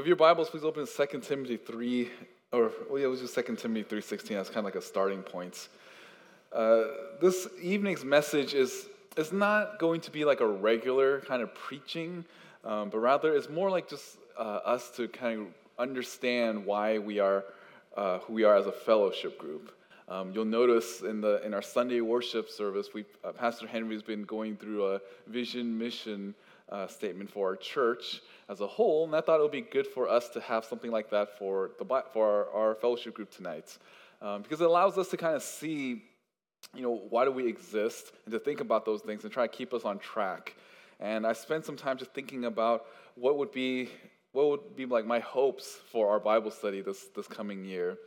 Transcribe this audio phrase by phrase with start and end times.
[0.00, 2.10] With your Bibles, please open 2 Timothy 3,
[2.52, 4.28] or, well, yeah, it was just 2 Timothy 3.16.
[4.28, 5.68] That's kind of like a starting point.
[6.50, 6.84] Uh,
[7.20, 8.86] this evening's message is,
[9.18, 12.24] is not going to be like a regular kind of preaching,
[12.64, 15.46] um, but rather it's more like just uh, us to kind of
[15.78, 17.44] understand why we are
[17.94, 19.70] uh, who we are as a fellowship group.
[20.08, 24.22] Um, you'll notice in, the, in our Sunday worship service, we, uh, Pastor Henry's been
[24.22, 26.34] going through a vision mission
[26.70, 29.86] uh, statement for our church as a whole, and I thought it would be good
[29.86, 33.76] for us to have something like that for, the, for our, our fellowship group tonight.
[34.22, 36.02] Um, because it allows us to kind of see,
[36.74, 39.52] you know, why do we exist, and to think about those things and try to
[39.52, 40.54] keep us on track.
[40.98, 43.90] And I spent some time just thinking about what would be
[44.32, 47.98] what would be like my hopes for our Bible study this, this coming year.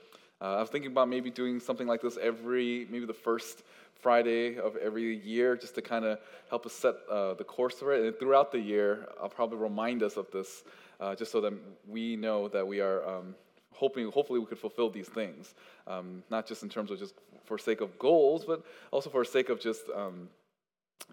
[0.44, 3.64] Uh, I was thinking about maybe doing something like this every, maybe the first
[4.02, 7.94] Friday of every year, just to kind of help us set uh, the course for
[7.94, 8.06] it.
[8.06, 10.66] And throughout the year, I'll probably remind us of this,
[11.00, 11.54] uh, just so that
[11.88, 13.36] we know that we are um,
[13.74, 15.56] hoping, hopefully, we could fulfill these things,
[15.88, 17.14] um, not just in terms of just
[17.46, 20.28] for sake of goals, but also for sake of just, um,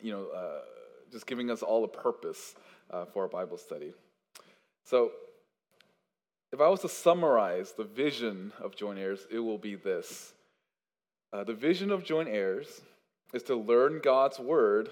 [0.02, 0.62] you know, uh,
[1.12, 2.56] just giving us all a purpose
[2.90, 3.92] uh, for our Bible study.
[4.82, 5.12] So,
[6.52, 10.32] if I was to summarize the vision of joint heirs, it will be this
[11.32, 12.80] uh, The vision of joint heirs
[13.32, 14.90] is to learn God's word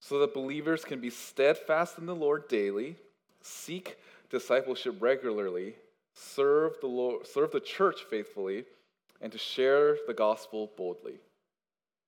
[0.00, 2.96] so that believers can be steadfast in the Lord daily,
[3.40, 3.96] seek
[4.30, 5.74] discipleship regularly,
[6.12, 8.64] serve the, Lord, serve the church faithfully,
[9.20, 11.14] and to share the gospel boldly.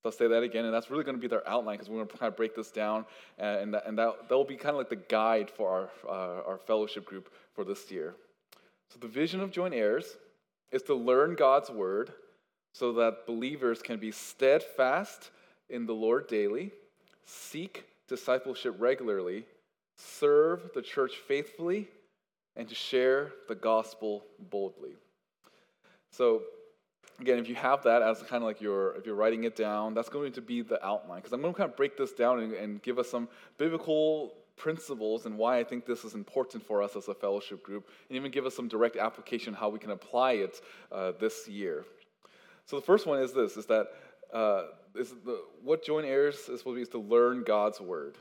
[0.02, 1.96] So I'll say that again, and that's really going to be their outline because we're
[1.96, 3.06] going to kind of break this down,
[3.38, 6.42] and, that, and that, that will be kind of like the guide for our, uh,
[6.46, 8.14] our fellowship group for this year.
[8.88, 10.16] So, the vision of joint heirs
[10.70, 12.12] is to learn God's word
[12.72, 15.30] so that believers can be steadfast
[15.68, 16.70] in the Lord daily,
[17.24, 19.44] seek discipleship regularly,
[19.96, 21.88] serve the church faithfully,
[22.54, 24.96] and to share the gospel boldly.
[26.10, 26.42] So,
[27.20, 29.94] again, if you have that as kind of like your, if you're writing it down,
[29.94, 31.18] that's going to be the outline.
[31.18, 34.32] Because I'm going to kind of break this down and, and give us some biblical
[34.56, 38.16] principles and why I think this is important for us as a fellowship group, and
[38.16, 41.84] even give us some direct application how we can apply it uh, this year.
[42.64, 43.88] So the first one is this: is that
[44.32, 48.16] uh, is the, what joint heirs is supposed to be is to learn God's word.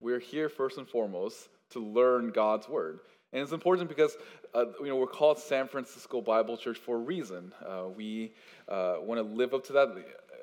[0.00, 3.00] We're here first and foremost to learn God's word.
[3.32, 4.16] And it's important because
[4.54, 7.52] uh, you know we're called San Francisco Bible Church for a reason.
[7.66, 8.32] Uh, we
[8.68, 9.88] uh, want to live up to that.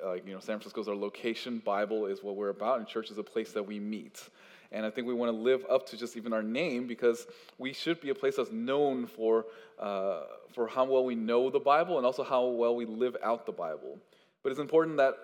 [0.08, 1.60] Like you know, San Francisco is our location.
[1.64, 4.28] Bible is what we're about, and church is a place that we meet.
[4.72, 7.26] And I think we want to live up to just even our name because
[7.58, 9.46] we should be a place that's known for,
[9.78, 10.22] uh,
[10.54, 13.52] for how well we know the Bible and also how well we live out the
[13.52, 13.98] Bible.
[14.42, 15.14] But it's important that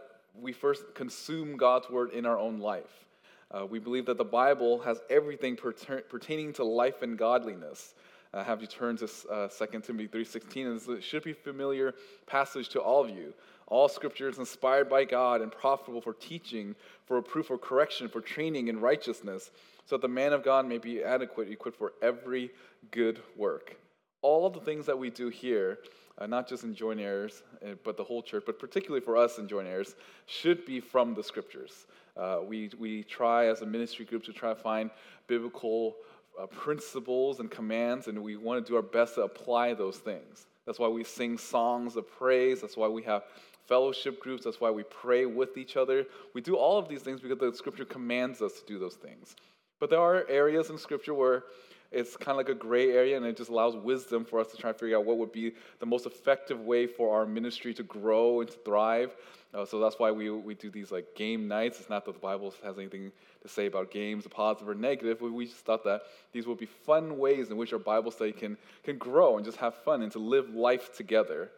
[0.41, 3.07] we first consume God's word in our own life.
[3.51, 7.95] Uh, we believe that the Bible has everything pertaining to life and godliness.
[8.33, 11.95] Have you turn to uh, 2 Timothy 3.16, and it should be familiar
[12.27, 13.35] passage to all of you.
[13.69, 16.75] All scripture is inspired by God and profitable for teaching,
[17.07, 19.51] for reproof, for correction, for training in righteousness,
[19.87, 22.51] so that the man of God may be adequate, equipped for every
[22.91, 23.77] good work.
[24.21, 25.79] All the things that we do here,
[26.19, 29.39] uh, not just in joint heirs, uh, but the whole church, but particularly for us
[29.39, 29.95] in joint heirs,
[30.27, 31.87] should be from the scriptures.
[32.17, 34.91] Uh, we, we try as a ministry group to try to find
[35.27, 35.97] biblical
[36.41, 40.47] uh, principles and commands, and we want to do our best to apply those things.
[40.67, 42.61] That's why we sing songs of praise.
[42.61, 43.25] That's why we have
[43.67, 44.45] fellowship groups.
[44.45, 46.07] That's why we pray with each other.
[46.35, 49.37] We do all of these things because the scripture commands us to do those things.
[49.81, 51.45] But there are areas in scripture where
[51.93, 54.57] it's kind of like a gray area and it just allows wisdom for us to
[54.57, 57.83] try to figure out what would be the most effective way for our ministry to
[57.83, 59.15] grow and to thrive.
[59.53, 61.79] Uh, so that's why we, we do these like game nights.
[61.79, 63.13] It's not that the Bible has anything
[63.43, 65.21] to say about games, positive or negative.
[65.21, 66.03] We just thought that
[66.33, 69.59] these would be fun ways in which our Bible study can, can grow and just
[69.59, 71.51] have fun and to live life together.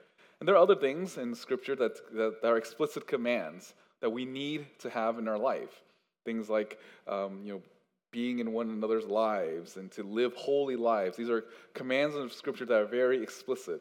[0.45, 3.73] And there are other things in Scripture that, that, that are explicit commands
[4.03, 5.81] that we need to have in our life.
[6.27, 6.79] Things like,
[7.09, 7.63] um, you know,
[8.11, 11.17] being in one another's lives and to live holy lives.
[11.17, 13.81] These are commands of Scripture that are very explicit.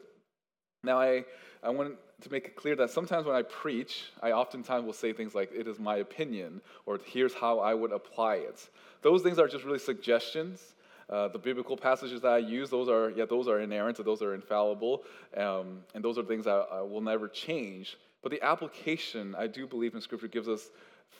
[0.82, 1.26] Now, I,
[1.62, 5.12] I want to make it clear that sometimes when I preach, I oftentimes will say
[5.12, 8.70] things like, it is my opinion, or here's how I would apply it.
[9.02, 10.73] Those things are just really suggestions.
[11.10, 14.34] Uh, the biblical passages that I use, those are, yeah, those are inerrant, those are
[14.34, 15.04] infallible,
[15.36, 17.96] um, and those are things that uh, will never change.
[18.22, 20.70] But the application, I do believe in Scripture, gives us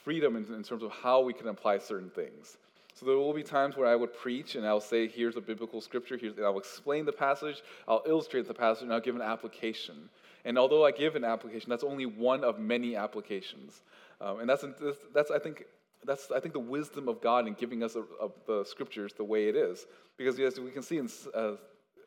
[0.04, 2.56] freedom in, in terms of how we can apply certain things.
[2.94, 5.80] So there will be times where I would preach and I'll say, here's a biblical
[5.80, 10.08] scripture, here's, I'll explain the passage, I'll illustrate the passage, and I'll give an application.
[10.44, 13.82] And although I give an application, that's only one of many applications.
[14.20, 14.64] Um, and that's,
[15.12, 15.64] that's, I think,
[16.06, 18.02] that's, I think, the wisdom of God in giving us a,
[18.46, 19.86] the scriptures the way it is.
[20.16, 21.56] Because as we can see in uh,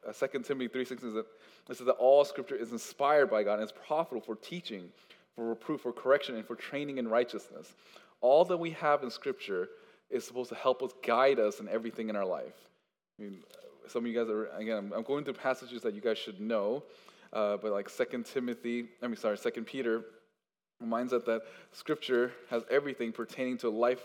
[0.08, 1.26] uh, 2 Timothy three sixteen that,
[1.70, 4.90] it says that all scripture is inspired by God and is profitable for teaching,
[5.36, 7.76] for reproof, for correction, and for training in righteousness.
[8.22, 9.70] All that we have in scripture
[10.10, 12.56] is supposed to help us guide us in everything in our life.
[13.20, 13.40] I mean,
[13.88, 16.84] some of you guys are, again, I'm going through passages that you guys should know,
[17.34, 20.06] uh, but like 2 Timothy, I mean, sorry, 2 Peter
[20.80, 21.42] reminds us that
[21.72, 24.04] scripture has everything pertaining to life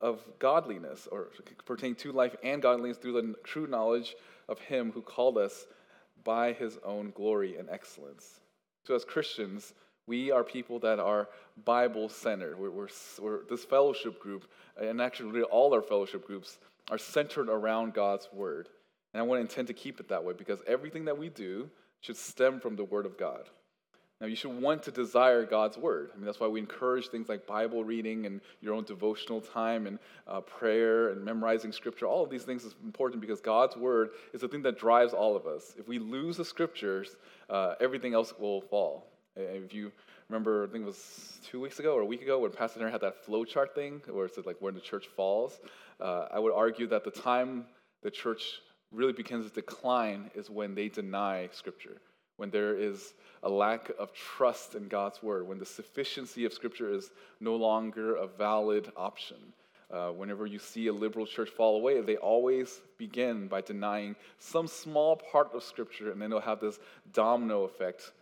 [0.00, 1.28] of godliness, or
[1.66, 4.14] pertaining to life and godliness through the true knowledge
[4.48, 5.66] of Him who called us
[6.24, 8.40] by His own glory and excellence.
[8.86, 9.74] So, as Christians,
[10.06, 11.28] we are people that are
[11.64, 12.58] Bible centered.
[12.58, 12.88] We're, we're,
[13.20, 14.48] we're, this fellowship group,
[14.80, 16.58] and actually, all our fellowship groups,
[16.90, 18.68] are centered around God's Word.
[19.12, 21.68] And I want to intend to keep it that way because everything that we do
[22.00, 23.48] should stem from the Word of God.
[24.20, 26.10] Now, you should want to desire God's word.
[26.12, 29.86] I mean, that's why we encourage things like Bible reading and your own devotional time
[29.86, 32.06] and uh, prayer and memorizing scripture.
[32.06, 35.36] All of these things is important because God's word is the thing that drives all
[35.36, 35.74] of us.
[35.78, 37.14] If we lose the scriptures,
[37.48, 39.06] uh, everything else will fall.
[39.36, 39.92] If you
[40.28, 42.90] remember, I think it was two weeks ago or a week ago when Pastor Henry
[42.90, 45.60] had that flow chart thing where it said like when the church falls,
[46.00, 47.66] uh, I would argue that the time
[48.02, 48.60] the church
[48.90, 52.00] really begins to decline is when they deny scripture
[52.38, 53.12] when there is
[53.42, 58.16] a lack of trust in God's word, when the sufficiency of Scripture is no longer
[58.16, 59.36] a valid option.
[59.90, 64.66] Uh, whenever you see a liberal church fall away, they always begin by denying some
[64.66, 66.78] small part of Scripture, and then they'll have this
[67.12, 68.12] domino effect,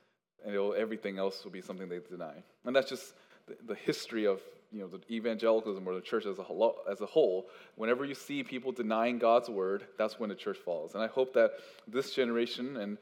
[0.45, 2.35] and everything else will be something they deny.
[2.65, 3.15] And that's just
[3.47, 4.41] the, the history of
[4.73, 7.47] you know, the evangelicalism or the church as a, as a whole,
[7.77, 10.95] whenever you see people denying God's word, that's when the church falls.
[10.95, 11.53] And I hope that
[11.87, 12.99] this generation and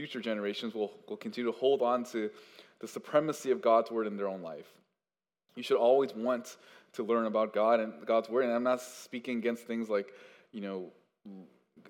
[0.00, 2.30] future generations will, will continue to hold on to
[2.78, 4.72] the supremacy of God's word in their own life.
[5.56, 6.56] You should always want
[6.94, 8.44] to learn about God and God's word.
[8.44, 10.08] And I'm not speaking against things like,
[10.52, 10.86] you know,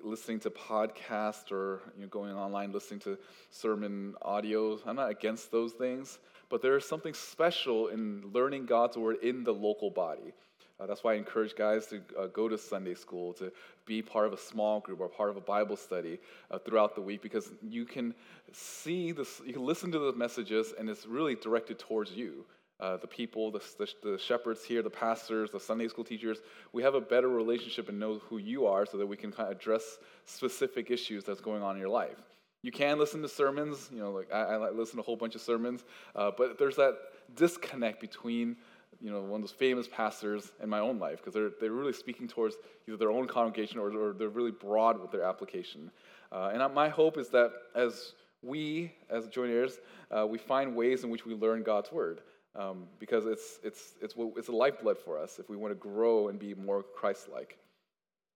[0.03, 3.17] listening to podcasts or you know, going online listening to
[3.51, 4.81] sermon audios.
[4.85, 6.19] I'm not against those things,
[6.49, 10.33] but there is something special in learning God's word in the local body.
[10.81, 13.53] Uh, that's why I encourage guys to uh, go to Sunday school, to
[13.85, 16.19] be part of a small group or part of a Bible study
[16.51, 18.15] uh, throughout the week, because you can
[18.53, 22.47] see this, you can listen to the messages, and it's really directed towards you.
[22.81, 26.39] Uh, the people, the, the, the, shepherds here, the pastors, the Sunday school teachers,
[26.73, 29.53] we have a better relationship and know who you are so that we can kind
[29.53, 32.17] of address specific issues that's going on in your life.
[32.63, 35.35] You can listen to sermons, you know, like I, I listen to a whole bunch
[35.35, 35.85] of sermons,
[36.17, 36.95] uh, but there's that
[37.35, 38.57] disconnect between
[39.01, 41.93] you know, one of those famous pastors in my own life because they're, they're really
[41.93, 42.57] speaking towards
[42.87, 45.91] either their own congregation or, or they're really broad with their application.
[46.31, 48.13] Uh, and my hope is that as
[48.43, 49.79] we, as joint heirs,
[50.11, 52.21] uh, we find ways in which we learn God's word
[52.55, 56.29] um, because it's, it's, it's, it's a lifeblood for us if we want to grow
[56.29, 57.59] and be more Christ-like.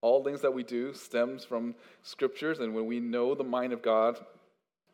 [0.01, 3.81] All things that we do stems from scriptures, and when we know the mind of
[3.81, 4.19] God,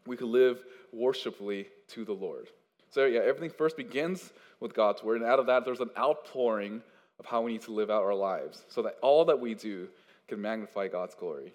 [0.06, 2.48] we can live worshipfully to the Lord.
[2.90, 5.20] So yeah, everything first begins with God's word.
[5.20, 6.82] And out of that, there's an outpouring
[7.18, 9.88] of how we need to live out our lives so that all that we do
[10.28, 11.52] can magnify God's glory.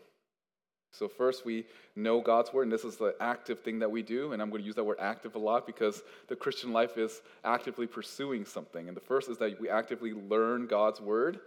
[0.91, 1.65] So, first, we
[1.97, 4.31] know God's word, and this is the active thing that we do.
[4.31, 7.21] And I'm going to use that word active a lot because the Christian life is
[7.43, 8.87] actively pursuing something.
[8.87, 11.39] And the first is that we actively learn God's word,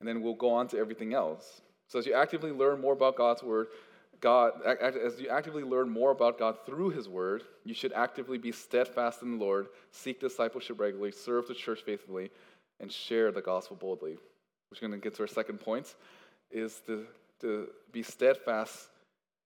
[0.00, 1.60] and then we'll go on to everything else.
[1.86, 3.68] So, as you actively learn more about God's word,
[4.20, 8.50] God, as you actively learn more about God through His Word, you should actively be
[8.50, 12.30] steadfast in the Lord, seek discipleship regularly, serve the church faithfully,
[12.80, 14.18] and share the gospel boldly.
[14.70, 15.94] Which is going to get to our second point,
[16.50, 17.06] is to,
[17.40, 18.88] to be steadfast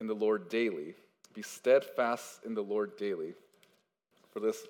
[0.00, 0.94] in the Lord daily.
[1.34, 3.34] Be steadfast in the Lord daily.
[4.32, 4.66] For this,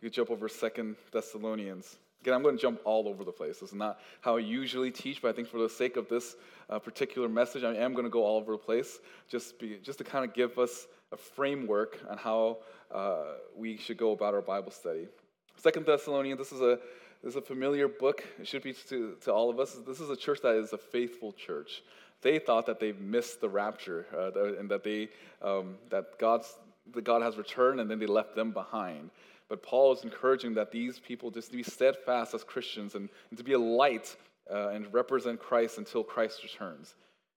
[0.00, 3.60] you jump over Second Thessalonians Again, I'm going to jump all over the place.
[3.60, 6.34] This is not how I usually teach, but I think for the sake of this
[6.68, 9.98] uh, particular message, I am going to go all over the place just, be, just
[9.98, 12.58] to kind of give us a framework on how
[12.92, 15.06] uh, we should go about our Bible study.
[15.54, 16.80] Second Thessalonians, this is a
[17.22, 18.24] this is a familiar book.
[18.40, 19.76] It should be to, to all of us.
[19.86, 21.84] This is a church that is a faithful church.
[22.22, 25.10] They thought that they missed the rapture uh, and that they
[25.42, 26.52] um, that God's
[26.92, 29.10] that God has returned and then they left them behind.
[29.48, 33.38] But Paul is encouraging that these people just to be steadfast as Christians and, and
[33.38, 34.16] to be a light
[34.50, 36.94] uh, and represent Christ until Christ returns.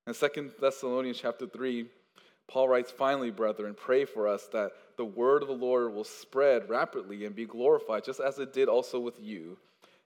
[0.07, 1.85] In 2 Thessalonians chapter 3,
[2.47, 6.67] Paul writes, Finally, brethren, pray for us that the word of the Lord will spread
[6.67, 9.57] rapidly and be glorified, just as it did also with you,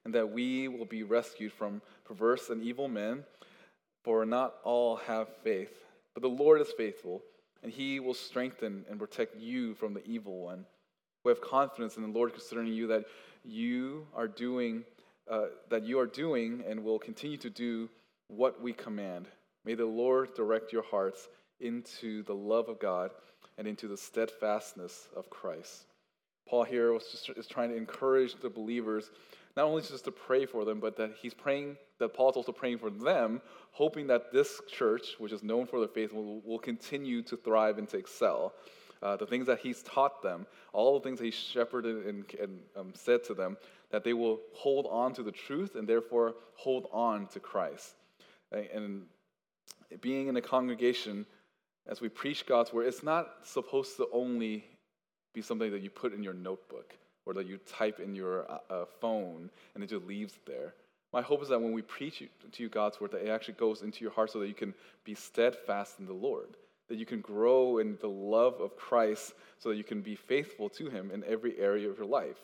[0.03, 3.23] and that we will be rescued from perverse and evil men,
[4.03, 5.85] for not all have faith.
[6.13, 7.21] But the Lord is faithful,
[7.63, 10.65] and he will strengthen and protect you from the evil one.
[11.23, 13.05] We have confidence in the Lord concerning you that
[13.45, 14.83] you are doing,
[15.29, 17.89] uh, that you are doing and will continue to do
[18.27, 19.27] what we command.
[19.63, 21.29] May the Lord direct your hearts
[21.61, 23.11] into the love of God
[23.57, 25.85] and into the steadfastness of Christ.
[26.47, 29.11] Paul here just, is trying to encourage the believers
[29.55, 32.79] not only just to pray for them, but that he's praying, that Paul's also praying
[32.79, 37.21] for them, hoping that this church, which is known for their faith, will, will continue
[37.21, 38.53] to thrive and to excel.
[39.03, 42.59] Uh, the things that he's taught them, all the things that he shepherded and, and
[42.77, 43.57] um, said to them,
[43.91, 47.95] that they will hold on to the truth and therefore hold on to Christ.
[48.51, 49.03] And
[50.01, 51.25] being in a congregation,
[51.85, 54.63] as we preach God's word, it's not supposed to only
[55.33, 56.95] be something that you put in your notebook
[57.25, 60.73] or that you type in your uh, uh, phone and it just leaves there.
[61.11, 63.81] My hope is that when we preach to you God's word, that it actually goes
[63.81, 66.55] into your heart so that you can be steadfast in the Lord,
[66.89, 70.69] that you can grow in the love of Christ so that you can be faithful
[70.69, 72.37] to Him in every area of your life.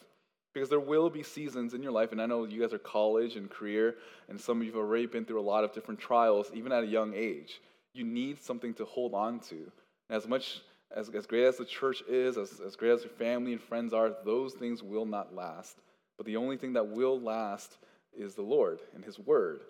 [0.53, 3.35] Because there will be seasons in your life, and I know you guys are college
[3.35, 3.95] and career,
[4.27, 6.83] and some of you have already been through a lot of different trials, even at
[6.83, 7.61] a young age.
[7.93, 9.55] You need something to hold on to.
[9.55, 10.61] And as much
[10.95, 13.93] as, as great as the church is, as, as great as your family and friends
[13.93, 15.77] are, those things will not last.
[16.17, 17.77] But the only thing that will last
[18.17, 19.61] is the Lord and His Word.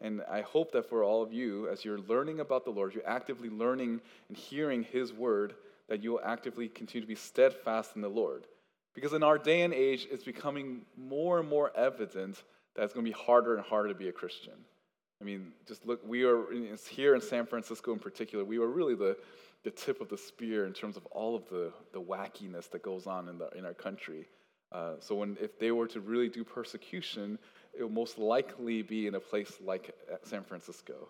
[0.00, 3.08] And I hope that for all of you, as you're learning about the Lord, you're
[3.08, 5.54] actively learning and hearing His Word,
[5.88, 8.46] that you will actively continue to be steadfast in the Lord.
[8.94, 12.42] Because in our day and age, it's becoming more and more evident
[12.74, 14.54] that it's going to be harder and harder to be a Christian.
[15.20, 16.44] I mean, just look, we are
[16.90, 19.16] here in San Francisco in particular, we are really the,
[19.62, 23.06] the tip of the spear in terms of all of the, the wackiness that goes
[23.06, 24.28] on in, the, in our country.
[24.72, 27.38] Uh, so when if they were to really do persecution,
[27.78, 31.08] it will most likely be in a place like uh, San Francisco.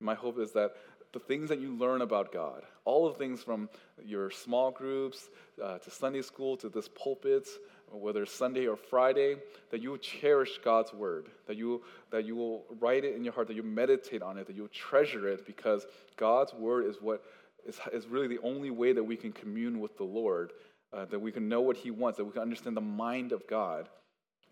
[0.00, 0.72] My hope is that
[1.12, 3.68] the things that you learn about God, all of the things from
[4.04, 5.28] your small groups
[5.62, 7.48] uh, to Sunday school to this pulpit,
[7.92, 9.36] whether Sunday or Friday,
[9.70, 13.46] that you cherish God's word, that you, that you will write it in your heart,
[13.46, 17.22] that you meditate on it, that you treasure it, because God's word is what
[17.64, 20.52] is, is really the only way that we can commune with the Lord,
[20.92, 23.46] uh, that we can know what He wants, that we can understand the mind of
[23.46, 23.88] God,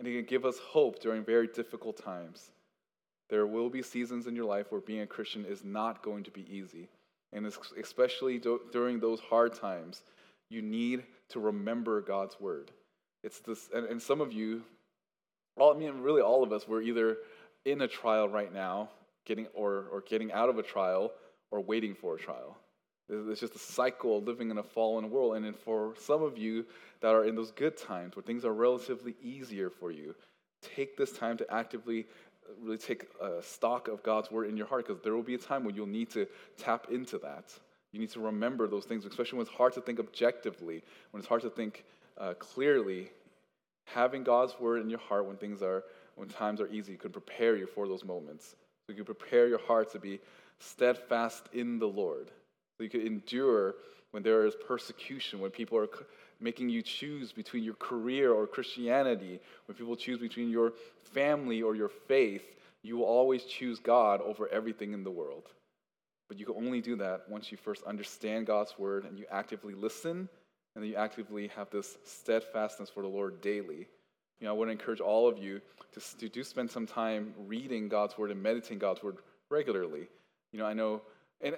[0.03, 2.51] and He can give us hope during very difficult times.
[3.31, 6.33] There will be seasons in your life where being a Christian is not going to
[6.33, 6.89] be easy.
[7.33, 10.03] And especially do, during those hard times,
[10.51, 12.73] you need to remember God's word.
[13.23, 14.65] It's this, and, and some of you,
[15.57, 17.19] all, I mean, really all of us, we're either
[17.65, 18.89] in a trial right now,
[19.25, 21.13] getting or, or getting out of a trial,
[21.53, 22.59] or waiting for a trial.
[23.09, 25.37] It's just a cycle of living in a fallen world.
[25.37, 26.65] And for some of you
[27.01, 30.15] that are in those good times where things are relatively easier for you,
[30.77, 32.07] take this time to actively
[32.61, 33.07] really take
[33.41, 35.87] stock of God's word in your heart because there will be a time when you'll
[35.87, 37.53] need to tap into that.
[37.93, 41.29] You need to remember those things, especially when it's hard to think objectively, when it's
[41.29, 41.85] hard to think
[42.19, 43.11] uh, clearly.
[43.87, 47.57] Having God's word in your heart when things are, when times are easy, can prepare
[47.57, 48.55] you for those moments.
[48.87, 50.21] So you can prepare your heart to be
[50.61, 52.31] steadfast in the Lord.
[52.83, 53.75] You could endure
[54.11, 55.89] when there is persecution, when people are
[56.41, 60.73] making you choose between your career or Christianity, when people choose between your
[61.05, 62.45] family or your faith,
[62.83, 65.49] you will always choose God over everything in the world.
[66.29, 69.75] But you can only do that once you first understand God's word and you actively
[69.75, 70.29] listen
[70.75, 73.87] and then you actively have this steadfastness for the Lord daily.
[74.41, 75.61] You know, I want to encourage all of you
[75.93, 79.19] to, to do spend some time reading God's word and meditating God's word
[79.51, 80.09] regularly.
[80.53, 81.03] You know, I know,
[81.41, 81.57] and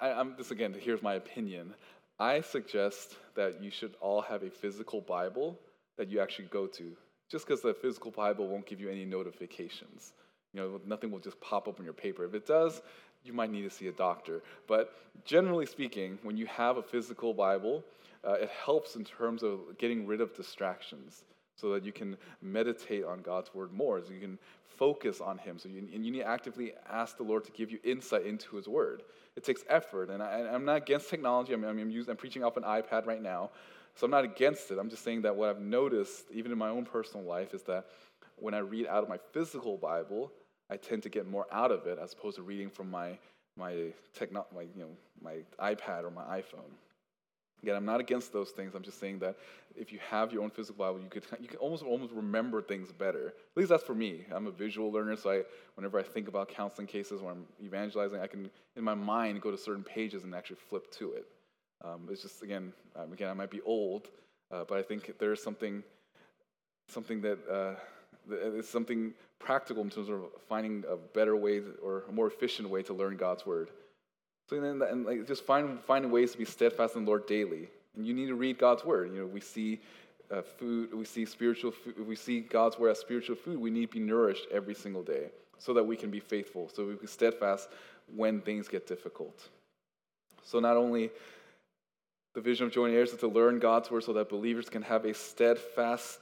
[0.00, 0.74] I, I'm this again.
[0.78, 1.74] Here's my opinion.
[2.18, 5.58] I suggest that you should all have a physical Bible
[5.96, 6.92] that you actually go to.
[7.30, 10.12] Just because the physical Bible won't give you any notifications.
[10.52, 12.24] You know, nothing will just pop up on your paper.
[12.24, 12.82] If it does,
[13.24, 14.42] you might need to see a doctor.
[14.68, 17.82] But generally speaking, when you have a physical Bible,
[18.26, 21.24] uh, it helps in terms of getting rid of distractions
[21.56, 25.58] so that you can meditate on God's word more, so you can focus on Him.
[25.58, 28.56] So you, and you need to actively ask the Lord to give you insight into
[28.56, 29.02] His word.
[29.36, 31.52] It takes effort, and I, am not against technology.
[31.52, 33.50] I mean, I'm, using, I'm preaching off an iPad right now,
[33.94, 34.78] so I'm not against it.
[34.78, 37.86] I'm just saying that what I've noticed, even in my own personal life, is that
[38.36, 40.32] when I read out of my physical Bible,
[40.70, 43.18] I tend to get more out of it as opposed to reading from my
[43.56, 44.90] my techno- my you know
[45.22, 46.72] my iPad or my iPhone.
[47.62, 48.74] Again, I'm not against those things.
[48.74, 49.36] I'm just saying that
[49.76, 52.92] if you have your own physical Bible, you could you can almost almost remember things
[52.92, 53.28] better.
[53.28, 54.24] At least that's for me.
[54.30, 55.42] I'm a visual learner, so I
[55.74, 59.50] whenever I think about counseling cases when I'm evangelizing, I can in my mind go
[59.50, 61.26] to certain pages and actually flip to it.
[61.84, 64.08] Um, it's just again, um, again, I might be old,
[64.50, 65.82] uh, but I think there is something
[66.88, 67.74] something that uh,
[68.30, 72.82] it's something practical in terms of finding a better way or a more efficient way
[72.82, 73.70] to learn God's word.
[74.48, 77.68] So then, and like just find finding ways to be steadfast in the Lord daily.
[77.96, 79.12] You need to read God's word.
[79.12, 79.80] You know, we see
[80.30, 83.58] uh, food, we see spiritual food, we see God's word as spiritual food.
[83.58, 86.86] We need to be nourished every single day so that we can be faithful, so
[86.86, 87.68] we can steadfast
[88.14, 89.48] when things get difficult.
[90.42, 91.10] So not only
[92.34, 95.04] the vision of joint heirs is to learn God's word so that believers can have
[95.04, 96.18] a steadfast,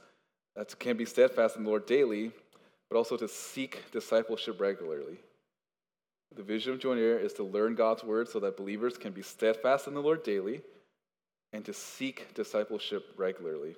[0.57, 2.31] uh, can be steadfast in the Lord daily,
[2.89, 5.17] but also to seek discipleship regularly.
[6.35, 9.21] The vision of joint heirs is to learn God's word so that believers can be
[9.21, 10.61] steadfast in the Lord daily
[11.53, 13.75] and to seek discipleship regularly.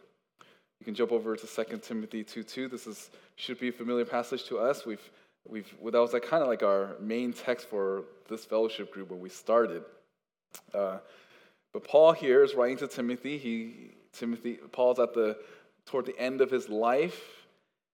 [0.80, 2.68] You can jump over to 2 Timothy 2 2.
[2.70, 4.86] This is, should be a familiar passage to us.
[4.86, 5.10] We've,
[5.48, 9.12] we've, well, that was like kind of like our main text for this fellowship group
[9.12, 9.84] when we started.
[10.74, 10.98] Uh,
[11.74, 13.38] but Paul here is writing to Timothy.
[13.38, 15.38] He, Timothy, Paul's at the,
[15.86, 17.22] toward the end of his life,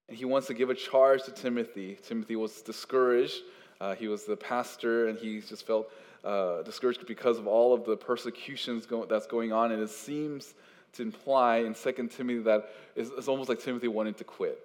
[0.07, 1.97] and he wants to give a charge to Timothy.
[2.05, 3.41] Timothy was discouraged.
[3.79, 5.91] Uh, he was the pastor, and he just felt
[6.23, 9.71] uh, discouraged because of all of the persecutions go- that's going on.
[9.71, 10.53] And it seems
[10.93, 14.59] to imply in 2 Timothy that it's, it's almost like Timothy wanted to quit.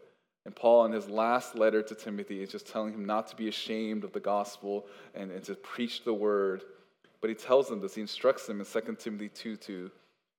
[0.45, 3.49] And Paul, in his last letter to Timothy, is just telling him not to be
[3.49, 6.63] ashamed of the gospel and, and to preach the word.
[7.21, 9.91] But he tells him this, he instructs him in 2 Timothy 2 2.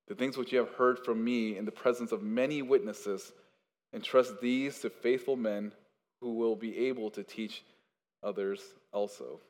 [0.06, 3.32] The things which you have heard from me in the presence of many witnesses,
[3.92, 5.72] entrust these to faithful men
[6.20, 7.62] who will be able to teach
[8.22, 9.40] others also.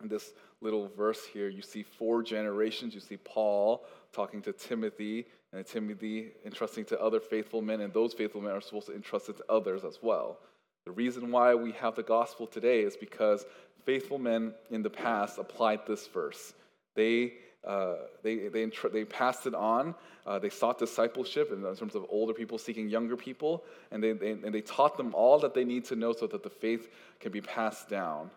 [0.00, 2.94] And this little verse here, you see four generations.
[2.94, 8.14] You see Paul talking to Timothy, and Timothy entrusting to other faithful men, and those
[8.14, 10.38] faithful men are supposed to entrust it to others as well.
[10.84, 13.44] The reason why we have the gospel today is because
[13.84, 16.54] faithful men in the past applied this verse.
[16.94, 19.94] They uh, they, they, they passed it on.
[20.26, 24.32] Uh, they sought discipleship in terms of older people seeking younger people, and they, they,
[24.32, 26.88] and they taught them all that they need to know so that the faith
[27.20, 28.30] can be passed down.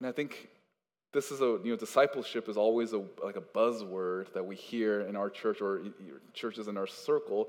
[0.00, 0.48] And I think
[1.12, 5.02] this is a, you know, discipleship is always a, like a buzzword that we hear
[5.02, 5.82] in our church or
[6.34, 7.48] churches in our circle,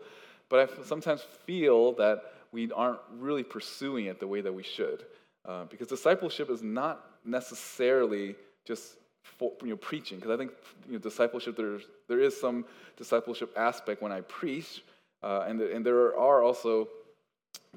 [0.49, 5.05] but I sometimes feel that we aren't really pursuing it the way that we should.
[5.45, 8.35] Uh, because discipleship is not necessarily
[8.65, 10.51] just for, you know, preaching, because I think
[10.87, 14.83] you know, discipleship, there's, there is some discipleship aspect when I preach,
[15.23, 16.87] uh, and, and there are also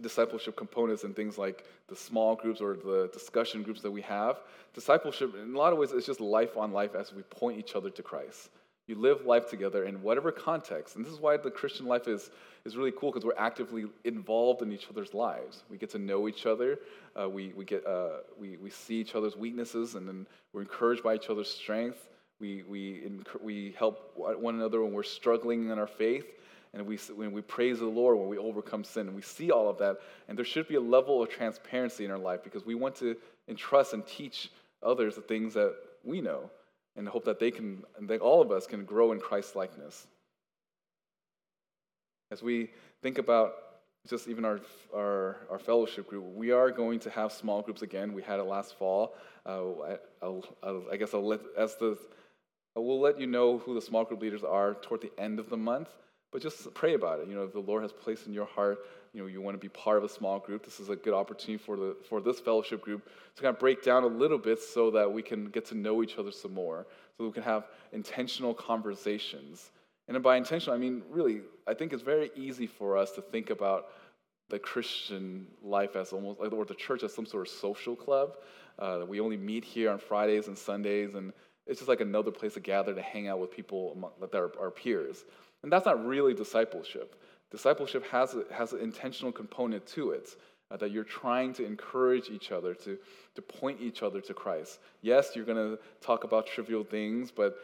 [0.01, 4.41] discipleship components and things like the small groups or the discussion groups that we have.
[4.75, 7.75] Discipleship, in a lot of ways, is just life on life as we point each
[7.75, 8.51] other to Christ.
[8.87, 10.97] You live life together in whatever context.
[10.97, 12.31] And this is why the Christian life is,
[12.65, 15.63] is really cool because we're actively involved in each other's lives.
[15.71, 16.81] We get to know each other,
[17.21, 21.05] uh, we, we, get, uh, we, we see each other's weaknesses, and then we're encouraged
[21.05, 22.09] by each other's strength.
[22.41, 23.11] We, we,
[23.43, 26.27] we help one another when we're struggling in our faith
[26.73, 29.69] and we, when we praise the Lord when we overcome sin, and we see all
[29.69, 29.97] of that.
[30.29, 33.17] And there should be a level of transparency in our life because we want to
[33.49, 34.51] entrust and teach
[34.83, 36.51] others the things that we know
[36.97, 40.07] and hope that they can, and that all of us can grow in Christ's likeness.
[42.31, 42.71] As we
[43.03, 43.55] think about
[44.09, 44.61] just even our,
[44.95, 48.13] our, our, fellowship group, we are going to have small groups again.
[48.13, 49.15] We had it last fall.
[49.45, 51.99] Uh, I, I'll, I'll, I guess I'll let, as the,
[52.77, 55.51] I will let you know who the small group leaders are toward the end of
[55.51, 55.89] the month.
[56.33, 57.29] But just pray about it.
[57.29, 58.79] You know, if the Lord has placed in your heart,
[59.13, 61.15] you know, you want to be part of a small group, this is a good
[61.15, 64.61] opportunity for, the, for this fellowship group to kind of break down a little bit
[64.61, 66.87] so that we can get to know each other some more,
[67.19, 69.73] so we can have intentional conversations.
[70.07, 73.51] And by intentional, I mean, really, I think it's very easy for us to think
[73.51, 73.87] about
[74.49, 78.37] the Christian life as almost, or the church as some sort of social club.
[78.79, 81.33] Uh, we only meet here on Fridays and Sundays, and
[81.67, 84.71] it's just like another place to gather to hang out with people that are our
[84.71, 85.25] peers.
[85.63, 87.21] And that's not really discipleship.
[87.51, 90.29] Discipleship has, a, has an intentional component to it.
[90.73, 92.97] Uh, that you're trying to encourage each other, to,
[93.35, 94.79] to point each other to Christ.
[95.03, 97.57] Yes, you're going to talk about trivial things, but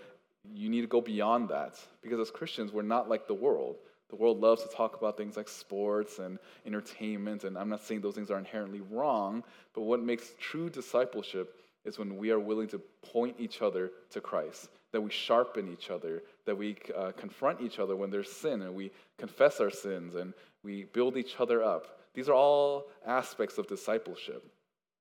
[0.53, 1.79] you need to go beyond that.
[2.03, 3.77] Because as Christians, we're not like the world.
[4.11, 8.01] The world loves to talk about things like sports and entertainment, and I'm not saying
[8.01, 11.55] those things are inherently wrong, but what makes true discipleship
[11.85, 12.81] is when we are willing to
[13.13, 17.79] point each other to Christ, that we sharpen each other, that we uh, confront each
[17.79, 20.33] other when there's sin, and we confess our sins, and
[20.63, 22.01] we build each other up.
[22.15, 24.49] These are all aspects of discipleship.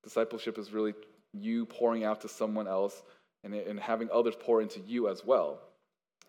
[0.03, 0.93] Discipleship is really
[1.33, 3.03] you pouring out to someone else
[3.43, 5.59] and, and having others pour into you as well.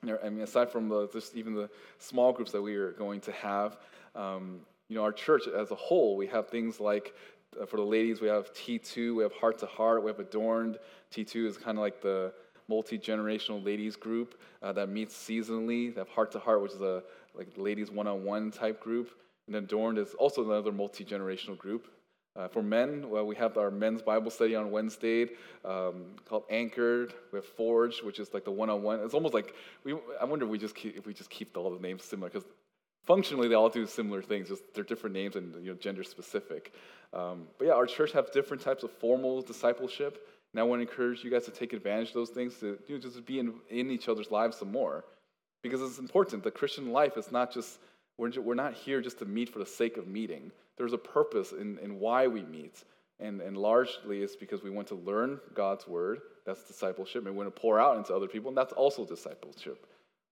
[0.05, 3.33] I mean, aside from the, just even the small groups that we are going to
[3.33, 3.79] have,
[4.15, 7.15] um, you know, our church as a whole, we have things like
[7.61, 10.79] uh, for the ladies, we have T2, we have Heart to Heart, we have Adorned.
[11.13, 12.33] T2 is kind of like the
[12.69, 15.95] multi generational ladies group uh, that meets seasonally.
[15.95, 17.03] They have Heart to Heart, which is a
[17.35, 19.11] like ladies one on one type group.
[19.47, 21.89] And Adorned is also another multi generational group.
[22.35, 25.29] Uh, for men, well, we have our men's Bible study on Wednesday
[25.65, 27.15] um, called Anchored.
[27.33, 29.01] We have Forge, which is like the one-on-one.
[29.01, 29.95] It's almost like we.
[30.21, 32.47] I wonder if we just keep, if we just keep all the names similar because
[33.07, 34.49] functionally they all do similar things.
[34.49, 36.75] Just they're different names and you know gender specific.
[37.15, 40.89] Um, but yeah, our church have different types of formal discipleship, And I want to
[40.89, 43.55] encourage you guys to take advantage of those things, to you know, just be in,
[43.69, 45.05] in each other's lives some more.
[45.63, 46.43] Because it's important.
[46.43, 47.79] The Christian life is not just,
[48.19, 50.53] we're, we're not here just to meet for the sake of meeting.
[50.79, 52.85] There's a purpose in, in why we meet.
[53.19, 56.21] And, and largely it's because we want to learn God's word.
[56.45, 57.27] That's discipleship.
[57.27, 58.49] And we want to pour out into other people.
[58.49, 59.87] And that's also discipleship.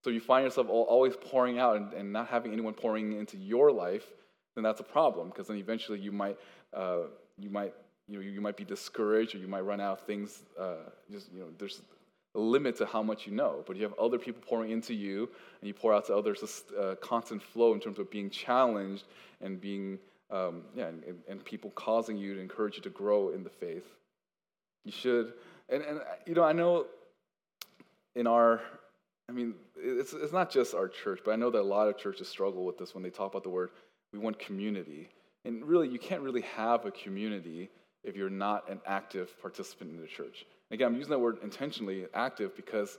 [0.05, 3.73] So you find yourself always pouring out and, and not having anyone pouring into your
[3.73, 4.05] life,
[4.55, 5.31] then that's a problem.
[5.31, 6.37] Because then eventually you might,
[6.75, 7.05] uh,
[7.39, 7.73] you might,
[8.09, 10.43] you know, you might be discouraged or you might run out of things.
[10.59, 11.83] Uh, just, you know, there's
[12.35, 13.65] a limit to how much you know.
[13.67, 15.29] But you have other people pouring into you
[15.61, 19.05] and you pour out to others a uh, constant flow in terms of being challenged
[19.41, 19.99] and being
[20.31, 23.85] um, yeah, and, and, people causing you to encourage you to grow in the faith.
[24.85, 25.35] You should,
[25.69, 26.87] and, and you know, I know
[28.17, 28.63] in our,
[29.29, 31.99] I mean, it's, it's not just our church, but I know that a lot of
[31.99, 33.71] churches struggle with this when they talk about the word,
[34.13, 35.11] we want community.
[35.45, 37.69] And really, you can't really have a community
[38.05, 40.45] if you're not an active participant in the church.
[40.71, 42.99] And again, I'm using that word intentionally, active, because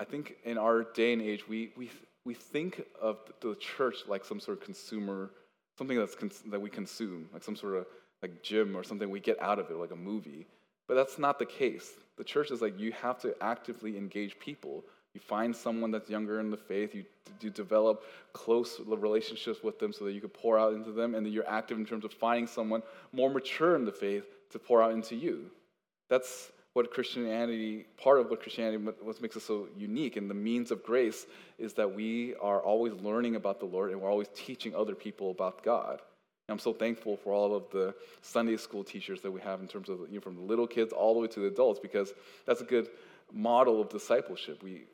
[0.00, 1.90] I think in our day and age, we, we,
[2.24, 5.30] we think of the church like some sort of consumer
[5.78, 7.86] something that's cons- that we consume, like some sort of
[8.20, 10.44] like gym or something we get out of it, like a movie.
[10.88, 11.92] But that's not the case.
[12.16, 14.84] The church is like you have to actively engage people.
[15.14, 17.04] You find someone that's younger in the faith, you,
[17.40, 21.24] you develop close relationships with them so that you can pour out into them, and
[21.24, 22.82] then you're active in terms of finding someone
[23.12, 25.50] more mature in the faith to pour out into you.
[26.08, 30.70] That's what Christianity, part of what Christianity, what makes us so unique and the means
[30.70, 31.26] of grace
[31.58, 35.30] is that we are always learning about the Lord and we're always teaching other people
[35.30, 36.00] about God.
[36.48, 39.66] And I'm so thankful for all of the Sunday school teachers that we have in
[39.66, 42.12] terms of, you know, from the little kids all the way to the adults, because
[42.46, 42.88] that's a good
[43.32, 44.62] model of discipleship.
[44.62, 44.84] We,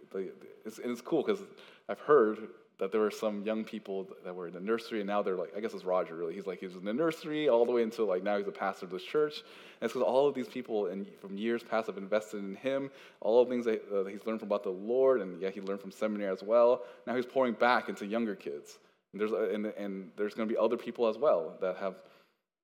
[0.64, 1.42] it's, and it's cool because
[1.88, 5.22] I've heard that there were some young people that were in the nursery, and now
[5.22, 6.34] they're like, I guess it's Roger, really.
[6.34, 8.52] He's like, he was in the nursery all the way until like now he's a
[8.52, 9.42] pastor of this church.
[9.80, 12.90] And it's because all of these people in, from years past have invested in him,
[13.20, 15.80] all the things that uh, he's learned from about the Lord, and yeah, he learned
[15.80, 16.82] from seminary as well.
[17.06, 18.78] Now he's pouring back into younger kids.
[19.12, 21.94] And there's, uh, and, and there's going to be other people as well that have,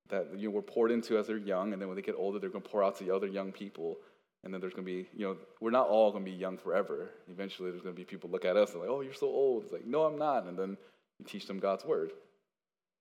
[0.08, 2.40] that you know, were poured into as they're young, and then when they get older,
[2.40, 3.98] they're going to pour out to the other young people.
[4.42, 6.56] And then there's going to be, you know, we're not all going to be young
[6.56, 7.10] forever.
[7.30, 9.64] Eventually, there's going to be people look at us and like, oh, you're so old.
[9.64, 10.46] It's like, no, I'm not.
[10.46, 10.78] And then
[11.18, 12.12] you teach them God's word.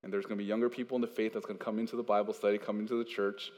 [0.03, 1.95] And there's going to be younger people in the faith that's going to come into
[1.95, 3.51] the Bible study, come into the church,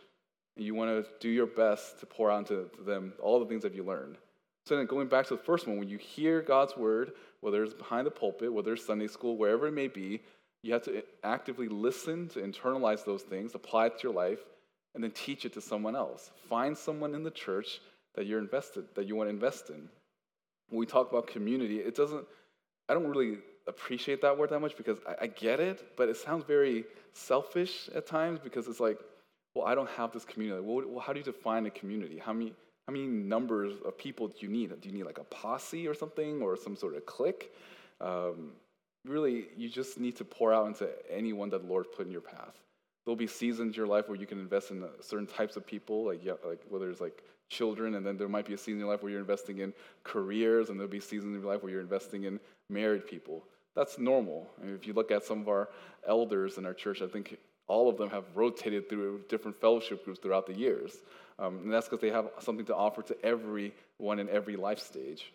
[0.55, 3.63] and you want to do your best to pour out to them all the things
[3.63, 4.17] that you learned.
[4.67, 7.73] So then going back to the first one, when you hear God's word, whether it's
[7.73, 10.21] behind the pulpit, whether it's Sunday school, wherever it may be,
[10.63, 14.39] you have to actively listen to internalize those things, apply it to your life,
[14.93, 16.31] and then teach it to someone else.
[16.49, 17.79] Find someone in the church
[18.15, 19.87] that you're invested, that you want to invest in.
[20.69, 22.25] When we talk about community, it doesn't,
[22.89, 26.17] I don't really appreciate that word that much because I, I get it, but it
[26.17, 28.99] sounds very selfish at times because it's like,
[29.55, 30.61] well, I don't have this community.
[30.61, 32.17] Well, how do you define a community?
[32.17, 32.53] How many,
[32.87, 34.79] how many numbers of people do you need?
[34.79, 37.53] Do you need like a posse or something or some sort of clique?
[37.99, 38.53] Um,
[39.05, 42.21] really, you just need to pour out into anyone that the Lord put in your
[42.21, 42.55] path.
[43.05, 45.65] There'll be seasons in your life where you can invest in uh, certain types of
[45.65, 48.73] people, like, yeah, like whether it's like children, and then there might be a season
[48.73, 51.63] in your life where you're investing in careers, and there'll be seasons in your life
[51.63, 53.43] where you're investing in married people.
[53.75, 54.47] That's normal.
[54.61, 55.69] I mean, if you look at some of our
[56.07, 57.37] elders in our church, I think
[57.67, 60.97] all of them have rotated through different fellowship groups throughout the years.
[61.39, 65.31] Um, and that's because they have something to offer to everyone in every life stage.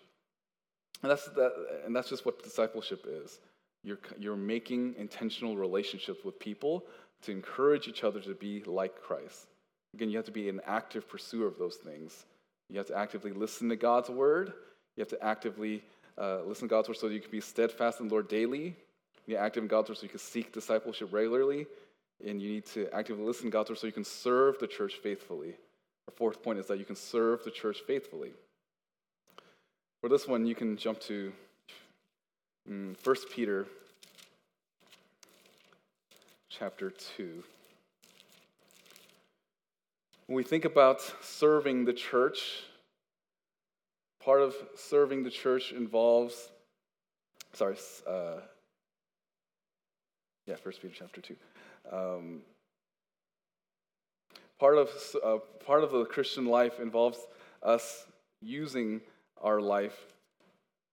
[1.03, 1.53] And that's, that,
[1.85, 3.41] and that's just what discipleship is.
[3.83, 6.85] You're, you're making intentional relationships with people
[7.23, 9.47] to encourage each other to be like Christ.
[9.95, 12.25] Again, you have to be an active pursuer of those things.
[12.69, 14.53] You have to actively listen to God's word.
[14.97, 15.83] You have to actively
[16.19, 18.77] uh, listen to God's word so you can be steadfast in the Lord daily.
[19.27, 21.67] You need active in God's word so you can seek discipleship regularly.
[22.25, 24.95] And you need to actively listen to God's word so you can serve the church
[25.03, 25.55] faithfully.
[26.09, 28.33] Our fourth point is that you can serve the church faithfully.
[30.01, 31.33] For this one, you can jump to
[32.69, 33.67] um, mm, 1 Peter
[36.59, 37.43] chapter 2.
[40.27, 42.63] When we think about serving the church,
[44.25, 46.51] part of serving the church involves,
[47.53, 47.77] sorry,
[48.09, 48.41] uh,
[50.47, 51.37] yeah, First Peter chapter 2.
[51.93, 52.41] Um,
[54.59, 54.89] part, of,
[55.23, 57.19] uh, part of the Christian life involves
[57.63, 58.07] us
[58.41, 59.01] using
[59.43, 60.07] our life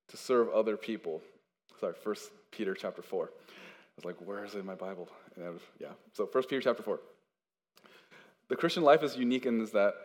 [0.10, 1.22] to serve other people.
[1.80, 3.30] Sorry, First Peter chapter 4.
[3.32, 5.08] I was like, where is it in my Bible?
[5.38, 5.88] Was, yeah.
[6.14, 7.00] So First Peter chapter 4.
[8.50, 9.96] The Christian life is unique in that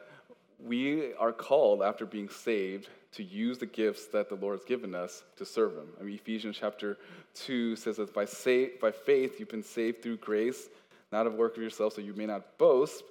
[0.59, 4.95] we are called, after being saved, to use the gifts that the Lord has given
[4.95, 5.89] us to serve Him.
[6.01, 6.99] I mean, Ephesians chapter
[7.35, 10.69] 2 says that by, sa- by faith you've been saved through grace,
[11.13, 13.03] not of work of yourself, so you may not boast.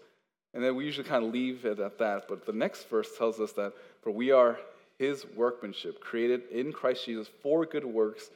[0.54, 2.28] And then we usually kind of leave it at that.
[2.28, 4.60] But the next verse tells us that, for we are
[4.98, 8.30] his workmanship, created in Christ Jesus for good works,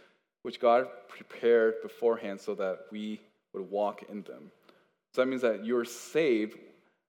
[0.44, 3.20] which God prepared beforehand so that we
[3.54, 4.52] would walk in them.
[5.14, 6.58] So that means that you're saved.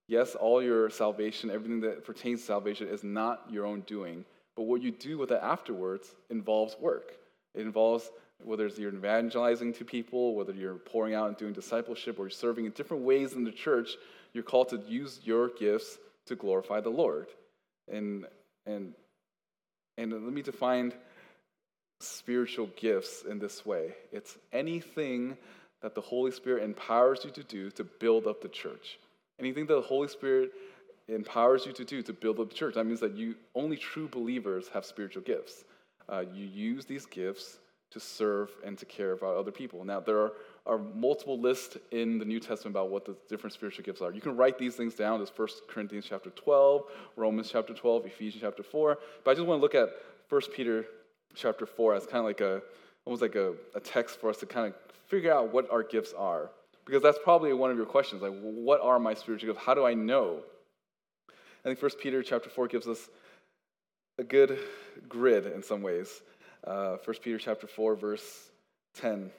[0.08, 4.24] Yes, all your salvation, everything that pertains to salvation, is not your own doing.
[4.56, 7.12] But what you do with it afterwards involves work.
[7.54, 8.10] It involves
[8.44, 12.30] whether it's you're evangelizing to people, whether you're pouring out and doing discipleship, or you're
[12.30, 13.90] serving in different ways in the church,
[14.32, 17.28] you're called to use your gifts to glorify the Lord.
[17.90, 18.26] And
[18.66, 18.94] and
[19.98, 20.92] and let me define
[22.00, 23.94] spiritual gifts in this way.
[24.10, 25.36] It's anything
[25.82, 28.98] that the Holy Spirit empowers you to do to build up the church.
[29.38, 30.52] Anything that the Holy Spirit
[31.08, 32.74] empowers you to do to build up the church.
[32.74, 35.64] That means that you only true believers have spiritual gifts.
[36.08, 37.58] Uh, you use these gifts
[37.90, 39.84] to serve and to care about other people.
[39.84, 40.32] Now, there are,
[40.66, 44.12] are multiple lists in the New Testament about what the different spiritual gifts are.
[44.12, 45.18] You can write these things down.
[45.18, 46.84] There's 1 Corinthians chapter 12,
[47.16, 48.98] Romans chapter 12, Ephesians chapter 4.
[49.24, 49.90] But I just want to look at
[50.28, 50.86] 1 Peter
[51.34, 52.62] chapter 4 as kind of like a,
[53.04, 54.74] almost like a, a text for us to kind of
[55.12, 56.50] figure out what our gifts are.
[56.86, 59.64] Because that's probably one of your questions, like, what are my spiritual gifts?
[59.64, 60.40] How do I know?
[61.28, 63.10] I think 1 Peter chapter 4 gives us
[64.18, 64.58] a good
[65.10, 66.22] grid in some ways.
[66.66, 68.50] Uh, 1 Peter chapter 4, verse
[68.94, 69.30] 10.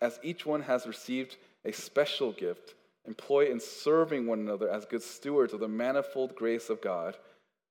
[0.00, 5.02] As each one has received a special gift, employ in serving one another as good
[5.02, 7.16] stewards of the manifold grace of God.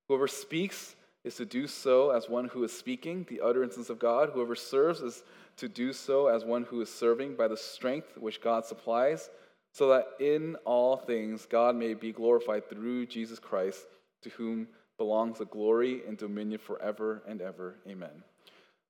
[0.08, 4.30] Whoever speaks is to do so as one who is speaking, the utterances of God.
[4.34, 5.22] Whoever serves is
[5.58, 9.30] to do so as one who is serving by the strength which God supplies,
[9.72, 13.86] so that in all things God may be glorified through Jesus Christ,
[14.22, 14.66] to whom
[14.96, 17.76] belongs the glory and dominion forever and ever.
[17.86, 18.22] Amen.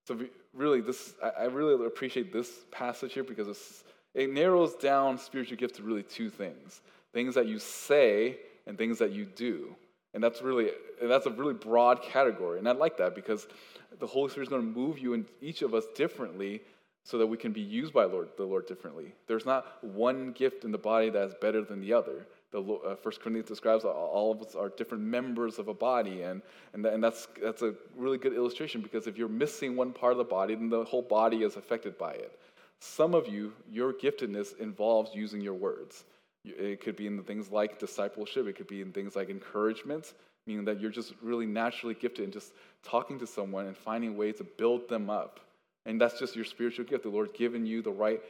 [0.06, 0.18] So
[0.54, 5.82] really, this I really appreciate this passage here because it narrows down spiritual gifts to
[5.82, 6.80] really two things:
[7.12, 9.74] things that you say and things that you do.
[10.18, 13.46] And that's really and that's a really broad category, and I like that because
[14.00, 16.60] the Holy Spirit is going to move you and each of us differently,
[17.04, 19.12] so that we can be used by Lord, the Lord differently.
[19.28, 22.96] There's not one gift in the body that is better than the other the uh,
[22.96, 27.02] First Corinthians describes all of us are different members of a body, and and, and
[27.02, 30.54] that's that's a really good illustration because if you're missing one part of the body,
[30.54, 32.38] then the whole body is affected by it.
[32.80, 36.04] Some of you, your giftedness involves using your words.
[36.56, 38.46] It could be in things like discipleship.
[38.46, 40.14] It could be in things like encouragement,
[40.46, 44.36] meaning that you're just really naturally gifted in just talking to someone and finding ways
[44.36, 45.40] to build them up.
[45.86, 47.04] And that's just your spiritual gift.
[47.04, 48.20] The Lord given you the right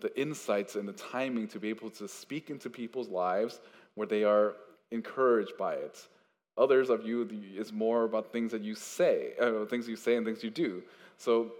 [0.00, 3.60] the insights and the timing to be able to speak into people's lives
[3.94, 4.54] where they are
[4.90, 6.08] encouraged by it.
[6.56, 10.24] Others of you is more about things that you say, uh, things you say and
[10.24, 10.82] things you do.
[11.18, 11.52] So,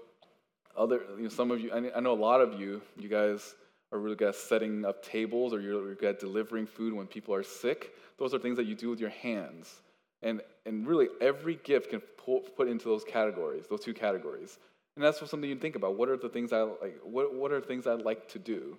[0.76, 3.54] other, you know, some of you, I know a lot of you, you guys
[3.94, 7.06] are really good at setting up tables or you're really good at delivering food when
[7.06, 7.92] people are sick.
[8.18, 9.82] Those are things that you do with your hands.
[10.22, 14.58] And, and really, every gift can put into those categories, those two categories.
[14.96, 15.96] And that's something you think about.
[15.96, 16.98] What are the things I like?
[17.02, 18.78] What, what are things I like to do?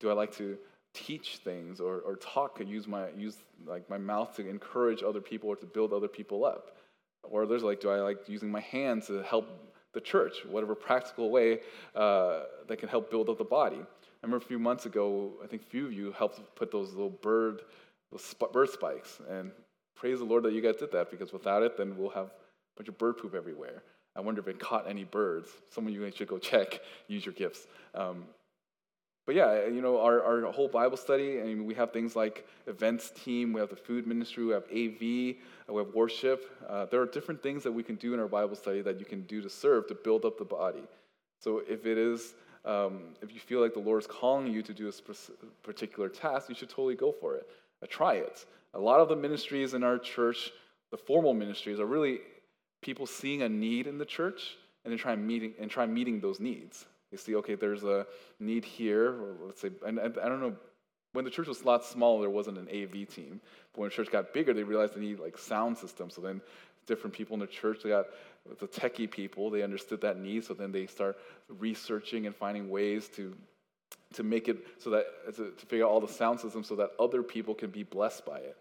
[0.00, 0.56] Do I like to
[0.94, 5.20] teach things or, or talk and use my use like my mouth to encourage other
[5.20, 6.76] people or to build other people up?
[7.22, 9.48] Or there's like, do I like using my hands to help
[9.92, 11.60] the church, whatever practical way
[11.94, 13.80] uh, that can help build up the body?
[14.26, 17.10] Remember a few months ago, I think a few of you helped put those little
[17.10, 17.62] bird,
[18.10, 19.52] those bird spikes, and
[19.94, 22.30] praise the Lord that you guys did that because without it, then we'll have a
[22.76, 23.84] bunch of bird poop everywhere.
[24.16, 25.50] I wonder if it caught any birds.
[25.70, 27.68] Some of you should go check, use your gifts.
[27.94, 28.24] Um,
[29.26, 32.48] but yeah, you know, our, our whole Bible study, I mean, we have things like
[32.66, 35.36] events team, we have the food ministry, we have AV,
[35.68, 36.50] uh, we have worship.
[36.68, 39.06] Uh, there are different things that we can do in our Bible study that you
[39.06, 40.82] can do to serve, to build up the body.
[41.38, 42.34] So if it is,
[42.66, 45.12] um, if you feel like the Lord is calling you to do a
[45.62, 47.48] particular task, you should totally go for it.
[47.82, 48.44] Uh, try it.
[48.74, 50.50] A lot of the ministries in our church,
[50.90, 52.18] the formal ministries, are really
[52.82, 56.40] people seeing a need in the church and then try meeting and try meeting those
[56.40, 56.86] needs.
[57.12, 58.06] You see, okay, there's a
[58.40, 60.56] need here, let's say, and, I don't know,
[61.12, 63.40] when the church was a lot smaller, there wasn't an AV team.
[63.72, 66.14] But when the church got bigger, they realized they need like sound systems.
[66.14, 66.42] So then
[66.86, 68.06] different people in the church, they got
[68.58, 70.44] the techie people, they understood that need.
[70.44, 71.16] So then they start
[71.48, 73.34] researching and finding ways to
[74.14, 75.06] to make it so that
[75.36, 78.24] to, to figure out all the sound systems so that other people can be blessed
[78.24, 78.56] by it.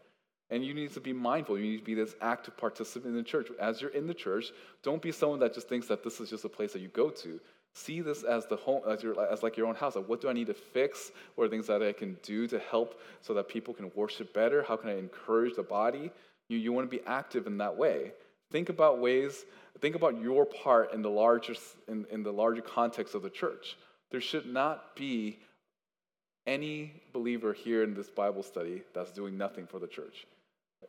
[0.50, 1.58] And you need to be mindful.
[1.58, 3.48] You need to be this active participant in the church.
[3.60, 4.52] As you're in the church,
[4.84, 7.10] don't be someone that just thinks that this is just a place that you go
[7.10, 7.40] to.
[7.74, 9.96] See this as the home, as, your, as like your own house.
[9.96, 11.12] Like, what do I need to fix?
[11.34, 14.64] What are things that I can do to help so that people can worship better?
[14.64, 16.12] How can I encourage the body?
[16.48, 18.12] You, you want to be active in that way.
[18.52, 19.46] Think about ways.
[19.80, 21.56] Think about your part in the larger
[21.88, 23.78] in, in the larger context of the church.
[24.12, 25.40] There should not be
[26.48, 30.28] any believer here in this Bible study that's doing nothing for the church.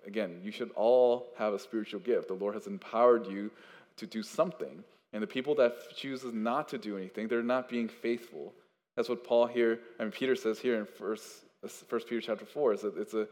[0.07, 2.29] Again, you should all have a spiritual gift.
[2.29, 3.51] The Lord has empowered you
[3.97, 4.85] to do something.
[5.12, 8.53] And the people that chooses not to do anything, they're not being faithful.
[8.97, 12.45] That's what Paul here, I mean Peter says here in First, uh, First Peter chapter
[12.45, 13.27] four, is that it's a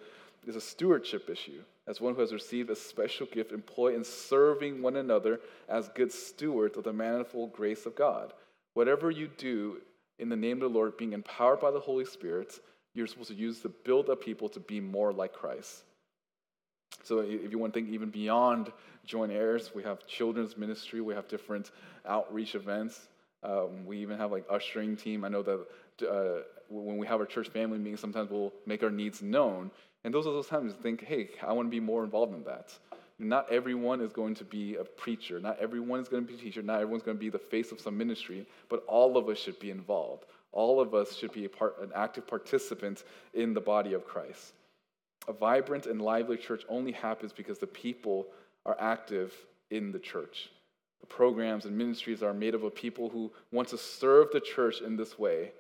[0.47, 1.63] it's a stewardship issue.
[1.87, 6.11] As one who has received a special gift, employ in serving one another as good
[6.11, 8.33] stewards of the manifold grace of God.
[8.73, 9.83] Whatever you do
[10.19, 12.59] in the name of the Lord, being empowered by the Holy Spirit,
[12.95, 15.83] you're supposed to use to build up people to be more like Christ.
[17.03, 18.73] So if you want to think even beyond
[19.05, 21.71] joint heirs, we have children's ministry, we have different
[22.07, 23.09] outreach events.
[23.43, 25.25] Um, we even have like ushering team.
[25.25, 25.67] I know that
[26.09, 29.71] uh, when we have our church family meeting, sometimes we'll make our needs known.
[30.05, 32.45] And those are those times to think, hey, I want to be more involved in
[32.45, 32.73] that.
[33.19, 35.41] Not everyone is going to be a preacher.
[35.41, 36.63] Not everyone is going to be a teacher.
[36.63, 38.47] Not everyone's going to be the face of some ministry.
[38.69, 40.27] But all of us should be involved.
[40.53, 44.53] All of us should be a part, an active participant in the body of Christ.
[45.27, 48.27] A vibrant and lively church only happens because the people
[48.67, 49.33] are active
[49.71, 50.51] in the church.
[51.01, 54.81] The programs and ministries are made up of people who want to serve the church
[54.81, 55.53] in this way.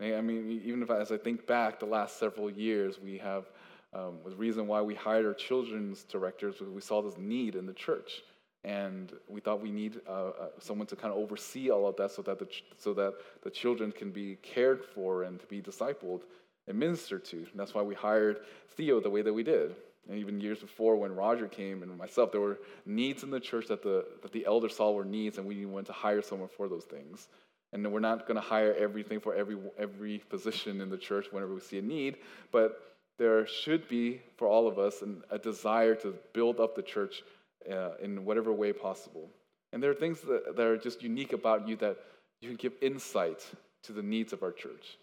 [0.00, 3.50] I mean, even if as I think back the last several years, we have
[3.92, 7.66] um, the reason why we hired our children's directors was we saw this need in
[7.66, 8.22] the church,
[8.62, 12.12] and we thought we need uh, uh, someone to kind of oversee all of that,
[12.12, 15.60] so that the ch- so that the children can be cared for and to be
[15.60, 16.22] discipled
[16.68, 17.38] and ministered to.
[17.38, 19.74] And that's why we hired Theo the way that we did.
[20.08, 23.66] And even years before, when Roger came and myself, there were needs in the church
[23.68, 26.68] that the that the elders saw were needs, and we wanted to hire someone for
[26.68, 27.28] those things.
[27.72, 31.54] And we're not going to hire everything for every every position in the church whenever
[31.54, 32.18] we see a need,
[32.52, 32.80] but
[33.20, 37.22] there should be for all of us an, a desire to build up the church
[37.70, 39.28] uh, in whatever way possible.
[39.74, 41.98] And there are things that, that are just unique about you that
[42.40, 43.46] you can give insight
[43.82, 44.96] to the needs of our church.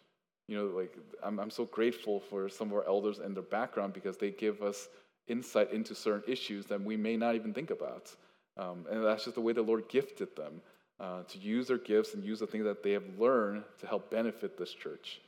[0.48, 3.94] You know, like I'm, I'm so grateful for some of our elders and their background
[3.94, 4.90] because they give us
[5.28, 8.16] insight into certain issues that we may not even think about.
[8.58, 10.62] Um, and that's just the way the Lord gifted them
[11.00, 14.10] uh, to use their gifts and use the things that they have learned to help
[14.10, 15.22] benefit this church.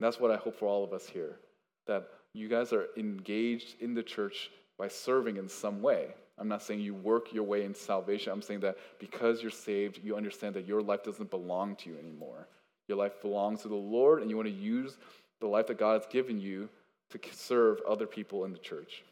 [0.00, 1.38] And that's what I hope for all of us here
[1.86, 6.08] that you guys are engaged in the church by serving in some way.
[6.38, 8.32] I'm not saying you work your way into salvation.
[8.32, 11.98] I'm saying that because you're saved, you understand that your life doesn't belong to you
[11.98, 12.48] anymore.
[12.88, 14.96] Your life belongs to the Lord, and you want to use
[15.40, 16.68] the life that God has given you
[17.10, 19.04] to serve other people in the church.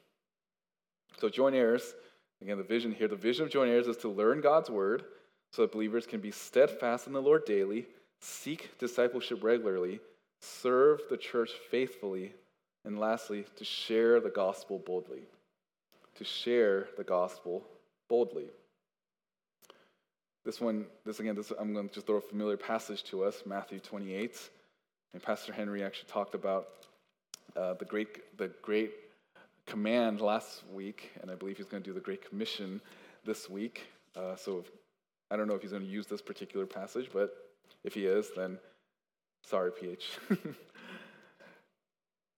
[1.19, 1.95] So, joint heirs,
[2.41, 5.05] again, the vision here the vision of joint heirs is to learn God's word
[5.53, 7.87] so that believers can be steadfast in the Lord daily,
[8.21, 10.01] seek discipleship regularly,
[10.41, 12.35] serve the church faithfully,
[12.85, 15.23] and lastly, to share the gospel boldly.
[16.17, 17.65] To share the gospel
[18.09, 18.47] boldly.
[20.45, 23.43] This one, this again, this, I'm going to just throw a familiar passage to us,
[23.47, 24.37] Matthew 28.
[25.15, 26.69] And Pastor Henry actually talked about
[27.57, 28.93] uh, the, great, the great
[29.67, 32.81] command last week, and I believe he's going to do the Great Commission
[33.25, 33.87] this week.
[34.17, 34.65] Uh, so
[35.31, 37.35] I don't know if he's going to use this particular passage, but
[37.85, 38.59] if he is, then
[39.45, 40.19] sorry, PH.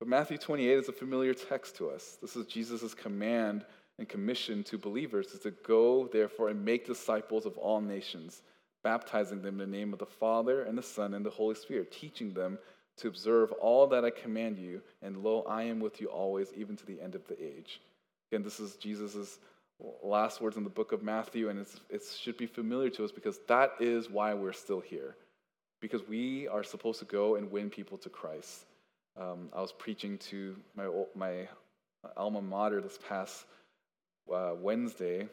[0.04, 2.18] But Matthew 28 is a familiar text to us.
[2.20, 3.64] This is Jesus' command
[3.98, 8.42] and commission to believers is to go, therefore, and make disciples of all nations,
[8.82, 11.90] baptizing them in the name of the Father and the Son and the Holy Spirit,
[11.90, 12.58] teaching them
[12.98, 16.76] to observe all that I command you, and lo, I am with you always, even
[16.76, 17.80] to the end of the age.
[18.30, 19.38] Again, this is Jesus'
[20.02, 23.38] last words in the book of Matthew, and it should be familiar to us because
[23.48, 25.16] that is why we're still here.
[25.80, 28.66] Because we are supposed to go and win people to Christ.
[29.16, 31.48] Um, I was preaching to my, my
[32.16, 33.44] alma mater this past
[34.32, 35.28] uh, Wednesday,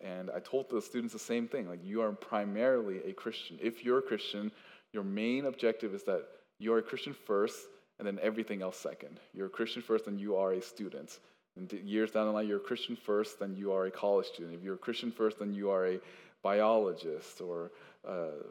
[0.00, 1.68] and I told the students the same thing.
[1.68, 3.58] Like, you are primarily a Christian.
[3.60, 4.52] If you're a Christian,
[4.92, 6.26] your main objective is that
[6.58, 7.58] you are a Christian first,
[7.98, 9.18] and then everything else second.
[9.32, 11.18] You're a Christian first, and you are a student.
[11.56, 14.54] And years down the line, you're a Christian first, then you are a college student.
[14.54, 16.00] If you're a Christian first, then you are a
[16.42, 17.70] biologist or
[18.06, 18.42] uh,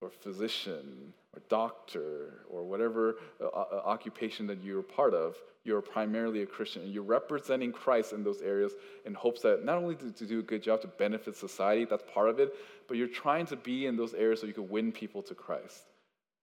[0.00, 6.42] or physician or doctor or whatever uh, uh, occupation that you're part of, you're primarily
[6.42, 6.82] a Christian.
[6.82, 8.72] And you're representing Christ in those areas
[9.04, 12.04] in hopes that not only to, to do a good job to benefit society, that's
[12.12, 12.54] part of it,
[12.88, 15.84] but you're trying to be in those areas so you can win people to Christ.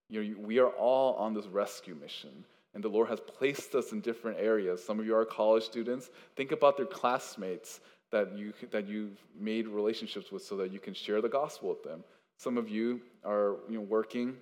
[0.09, 2.43] You know, we are all on this rescue mission.
[2.73, 4.83] And the Lord has placed us in different areas.
[4.83, 6.09] Some of you are college students.
[6.35, 7.79] Think about their classmates
[8.11, 11.83] that, you, that you've made relationships with so that you can share the gospel with
[11.83, 12.03] them.
[12.37, 14.37] Some of you are you know, working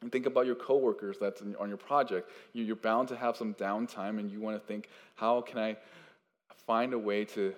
[0.00, 2.30] and think about your coworkers that's on your project.
[2.52, 5.76] You're bound to have some downtime, and you want to think, how can I
[6.66, 7.54] find a way to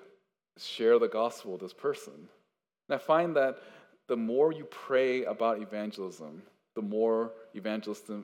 [0.56, 2.12] share the gospel with this person?
[2.14, 3.58] And I find that
[4.06, 6.42] the more you pray about evangelism,
[6.76, 8.22] the more evangelistic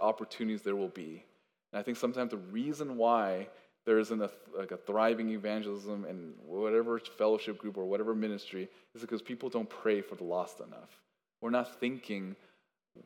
[0.00, 1.24] opportunities there will be.
[1.72, 3.48] And I think sometimes the reason why
[3.86, 9.00] there isn't a, like a thriving evangelism in whatever fellowship group or whatever ministry is
[9.00, 11.00] because people don't pray for the lost enough.
[11.40, 12.36] We're not thinking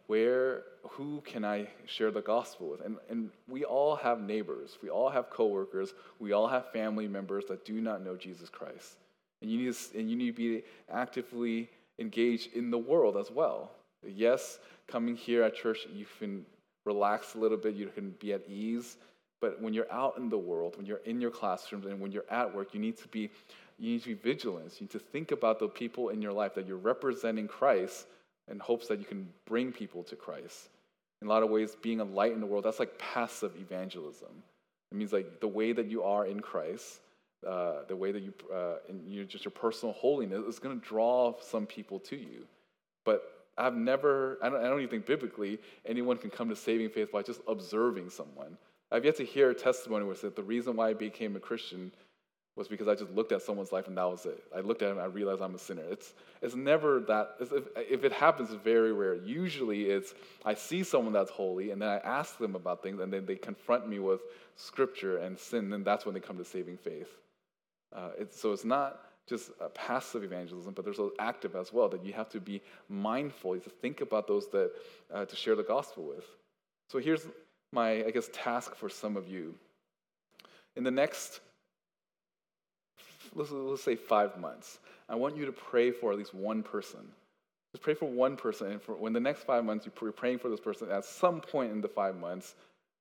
[0.06, 2.80] where who can i share the gospel with?
[2.80, 4.78] And, and we all have neighbors.
[4.82, 5.94] We all have coworkers.
[6.18, 8.96] We all have family members that do not know jesus christ.
[9.42, 11.68] And you need to, and you need to be actively
[11.98, 13.72] engaged in the world as well.
[14.06, 14.58] Yes
[14.90, 16.44] coming here at church you can
[16.84, 17.74] relax a little bit.
[17.74, 18.96] You can be at ease
[19.40, 22.30] but when you're out in the world when you're in your classrooms and when you're
[22.30, 23.30] at work you need to be
[23.78, 26.54] you need to be vigilant you need to think about the people in your life
[26.54, 28.06] that you're representing christ
[28.50, 30.68] in hopes that you can bring people to Christ.
[31.22, 34.42] In a lot of ways, being a light in the world, that's like passive evangelism.
[34.90, 37.00] It means like the way that you are in Christ,
[37.46, 41.34] uh, the way that you, uh, and just your personal holiness is going to draw
[41.40, 42.46] some people to you.
[43.04, 46.90] But I've never, I don't, I don't even think biblically anyone can come to saving
[46.90, 48.56] faith by just observing someone.
[48.92, 51.92] I've yet to hear a testimony where said the reason why I became a Christian
[52.56, 54.42] was because I just looked at someone's life and that was it.
[54.54, 55.84] I looked at him and I realized I'm a sinner.
[55.90, 56.12] It's,
[56.42, 59.14] it's never that, it's, if, if it happens, it's very rare.
[59.14, 60.14] Usually it's
[60.44, 63.36] I see someone that's holy and then I ask them about things and then they
[63.36, 64.20] confront me with
[64.56, 67.08] scripture and sin, and that's when they come to saving faith.
[67.94, 71.88] Uh, it's, so it's not just a passive evangelism, but there's also active as well
[71.88, 74.72] that you have to be mindful, you have to think about those that
[75.14, 76.24] uh, to share the gospel with.
[76.88, 77.26] So here's
[77.72, 79.54] my, I guess, task for some of you.
[80.76, 81.40] In the next
[83.34, 84.78] let's, let's say five months.
[85.08, 87.00] I want you to pray for at least one person.
[87.72, 88.72] Just pray for one person.
[88.72, 91.72] And for when the next five months you're praying for this person, at some point
[91.72, 92.54] in the five months,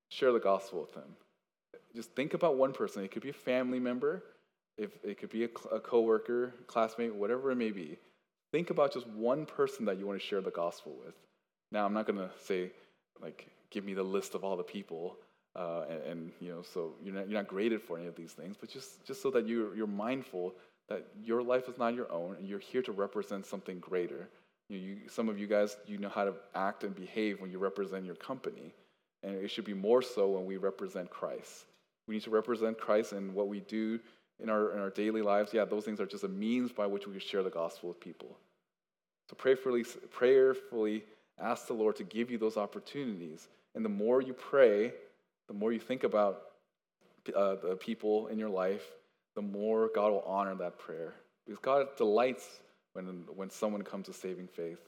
[0.09, 1.15] share the gospel with them.
[1.95, 3.03] Just think about one person.
[3.03, 4.23] It could be a family member,
[4.77, 7.97] if it could be a, a coworker, classmate, whatever it may be.
[8.51, 11.15] Think about just one person that you want to share the gospel with.
[11.71, 12.71] Now, I'm not going to say,
[13.21, 15.17] like, give me the list of all the people.
[15.55, 18.31] Uh, and, and, you know, so you're not, you're not graded for any of these
[18.31, 20.53] things, but just, just so that you're, you're mindful
[20.87, 24.29] that your life is not your own and you're here to represent something greater.
[24.69, 27.57] You, you, some of you guys, you know how to act and behave when you
[27.57, 28.73] represent your company.
[29.23, 31.65] And it should be more so when we represent Christ.
[32.07, 33.99] We need to represent Christ in what we do
[34.41, 35.53] in our, in our daily lives.
[35.53, 37.99] Yeah, those things are just a means by which we can share the gospel with
[37.99, 38.37] people.
[39.29, 41.03] So prayerfully, prayerfully
[41.39, 43.47] ask the Lord to give you those opportunities.
[43.79, 44.91] And the more you pray,
[45.47, 46.41] the more you think about
[47.33, 48.83] uh, the people in your life,
[49.35, 51.13] the more God will honor that prayer.
[51.45, 52.59] Because God delights
[52.91, 54.81] when, when someone comes to saving faith.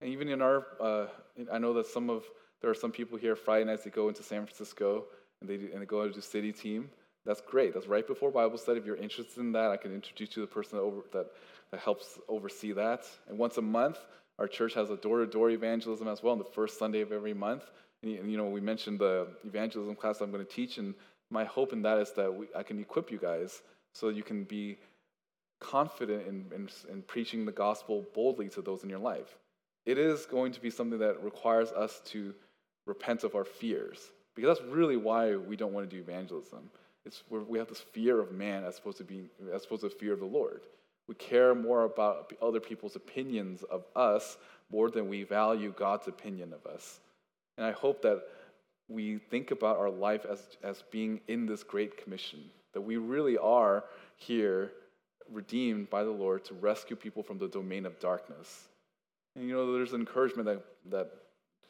[0.00, 1.08] And even in our, uh,
[1.52, 2.24] I know that some of,
[2.62, 5.04] there are some people here Friday nights that go into San Francisco
[5.42, 6.88] and they, and they go to do city team.
[7.26, 7.74] That's great.
[7.74, 8.80] That's right before Bible study.
[8.80, 11.26] If you're interested in that, I can introduce you to the person that, over, that,
[11.70, 13.04] that helps oversee that.
[13.28, 13.98] And once a month,
[14.38, 17.64] our church has a door-to-door evangelism as well on the first Sunday of every month.
[18.02, 20.94] And, you know, we mentioned the evangelism class I'm going to teach, and
[21.30, 23.62] my hope in that is that we, I can equip you guys
[23.94, 24.78] so you can be
[25.60, 29.38] confident in, in, in preaching the gospel boldly to those in your life.
[29.86, 32.34] It is going to be something that requires us to
[32.86, 36.70] repent of our fears, because that's really why we don't want to do evangelism.
[37.04, 39.90] It's where we have this fear of man as opposed to being as opposed to
[39.90, 40.62] fear of the Lord.
[41.08, 44.36] We care more about other people's opinions of us
[44.70, 47.00] more than we value God's opinion of us.
[47.56, 48.22] And I hope that
[48.88, 52.40] we think about our life as, as being in this great commission,
[52.72, 53.84] that we really are
[54.16, 54.72] here
[55.30, 58.68] redeemed by the Lord to rescue people from the domain of darkness.
[59.36, 61.10] And you know, there's encouragement that, that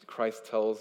[0.07, 0.79] Christ tells,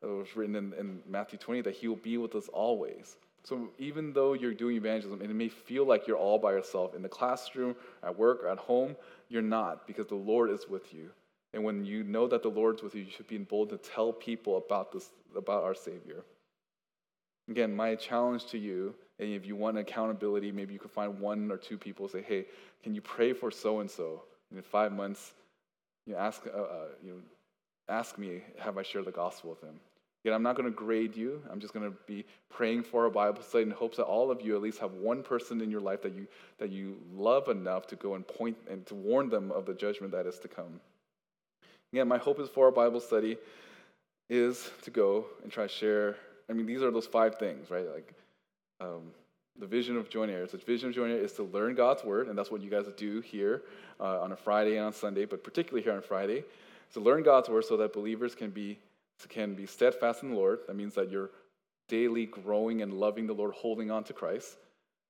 [0.00, 3.16] that was written in, in Matthew 20, that he will be with us always.
[3.42, 6.94] So even though you're doing evangelism and it may feel like you're all by yourself
[6.94, 8.96] in the classroom, at work, or at home,
[9.28, 11.10] you're not because the Lord is with you.
[11.52, 14.12] And when you know that the Lord's with you, you should be bold to tell
[14.12, 16.24] people about this, about our Savior.
[17.48, 21.50] Again, my challenge to you, and if you want accountability, maybe you could find one
[21.50, 22.46] or two people say, "Hey,
[22.82, 24.22] can you pray for so and so?"
[24.52, 25.34] In five months,
[26.06, 27.20] you ask, uh, uh, you know,
[27.88, 29.78] ask me, have I shared the gospel with him?
[30.24, 31.42] Again, I'm not going to grade you.
[31.50, 34.42] I'm just going to be praying for a Bible study in hopes that all of
[34.42, 36.26] you at least have one person in your life that you
[36.58, 40.12] that you love enough to go and point and to warn them of the judgment
[40.12, 40.80] that is to come.
[41.92, 43.36] Again, my hope is for our Bible study
[44.28, 46.16] is to go and try to share.
[46.48, 47.86] I mean, these are those five things, right?
[47.92, 48.14] Like
[48.80, 49.10] um,
[49.58, 50.52] the vision of Joint Heirs.
[50.52, 52.86] The vision of Joint Heirs is to learn God's word, and that's what you guys
[52.96, 53.62] do here
[53.98, 56.44] uh, on a Friday and on Sunday, but particularly here on Friday,
[56.88, 58.78] is to learn God's word so that believers can be
[59.28, 60.60] can be steadfast in the Lord.
[60.66, 61.30] That means that you're
[61.88, 64.56] daily growing and loving the Lord, holding on to Christ.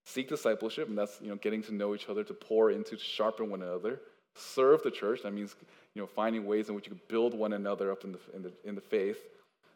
[0.05, 3.05] Seek discipleship, and that's you know getting to know each other, to pour into, to
[3.05, 4.01] sharpen one another
[4.35, 5.23] serve the church.
[5.23, 5.55] That means
[5.95, 8.43] you know, finding ways in which you can build one another up in the, in
[8.43, 9.19] the, in the faith.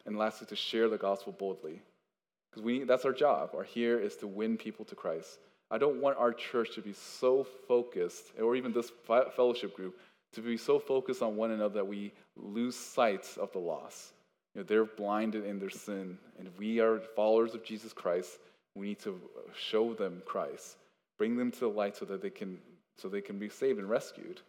[0.05, 1.81] And lastly, to share the gospel boldly.
[2.49, 3.51] Because we, that's our job.
[3.55, 5.39] Our here is to win people to Christ.
[5.71, 8.91] I don't want our church to be so focused, or even this
[9.35, 9.99] fellowship group,
[10.33, 14.13] to be so focused on one another that we lose sight of the loss.
[14.53, 18.37] You know, they're blinded in their sin, and if we are followers of Jesus Christ.
[18.75, 19.19] We need to
[19.57, 20.75] show them Christ,
[21.17, 22.57] bring them to the light so that they can
[22.97, 24.41] so they can be saved and rescued.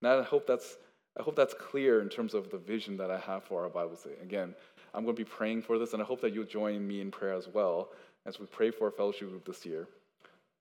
[0.00, 0.76] And I hope that's
[1.18, 3.96] I hope that's clear in terms of the vision that I have for our Bible
[3.96, 4.16] study.
[4.22, 4.54] Again,
[4.92, 7.10] I'm going to be praying for this, and I hope that you'll join me in
[7.10, 7.90] prayer as well
[8.26, 9.88] as we pray for our fellowship group this year.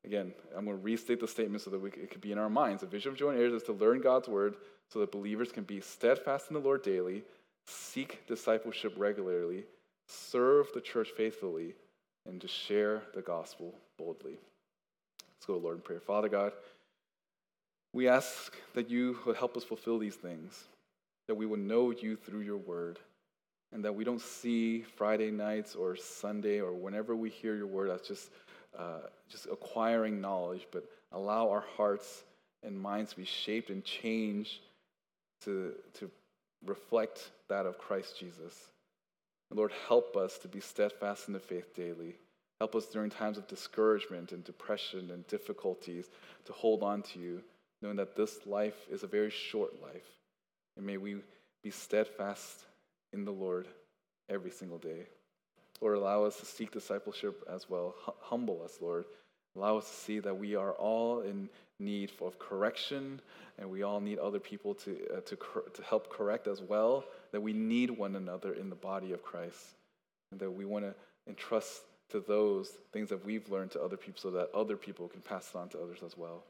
[0.05, 2.49] Again, I'm going to restate the statement so that we, it could be in our
[2.49, 2.81] minds.
[2.81, 4.55] The vision of joint heirs is to learn God's word
[4.89, 7.23] so that believers can be steadfast in the Lord daily,
[7.65, 9.63] seek discipleship regularly,
[10.07, 11.73] serve the church faithfully,
[12.27, 14.37] and to share the gospel boldly.
[15.29, 15.99] Let's go, to Lord, in prayer.
[15.99, 16.53] Father God,
[17.93, 20.65] we ask that you would help us fulfill these things,
[21.27, 22.99] that we would know you through your word,
[23.71, 27.89] and that we don't see Friday nights or Sunday or whenever we hear your word
[27.89, 28.31] as just,
[28.77, 32.23] uh, just acquiring knowledge, but allow our hearts
[32.63, 34.61] and minds to be shaped and changed
[35.43, 36.09] to, to
[36.65, 38.71] reflect that of Christ Jesus.
[39.49, 42.15] And Lord, help us to be steadfast in the faith daily.
[42.59, 46.09] Help us during times of discouragement and depression and difficulties
[46.45, 47.43] to hold on to you
[47.83, 50.07] knowing that this life is a very short life.
[50.77, 51.17] And may we
[51.63, 52.63] be steadfast
[53.11, 53.67] in the Lord
[54.29, 55.07] every single day.
[55.81, 57.93] Lord, allow us to seek discipleship as well.
[58.21, 59.03] Humble us, Lord.
[59.55, 63.19] Allow us to see that we are all in need of correction
[63.59, 67.03] and we all need other people to, uh, to, cor- to help correct as well,
[67.33, 69.75] that we need one another in the body of Christ,
[70.31, 70.95] and that we want to
[71.27, 75.21] entrust to those things that we've learned to other people so that other people can
[75.21, 76.43] pass it on to others as well.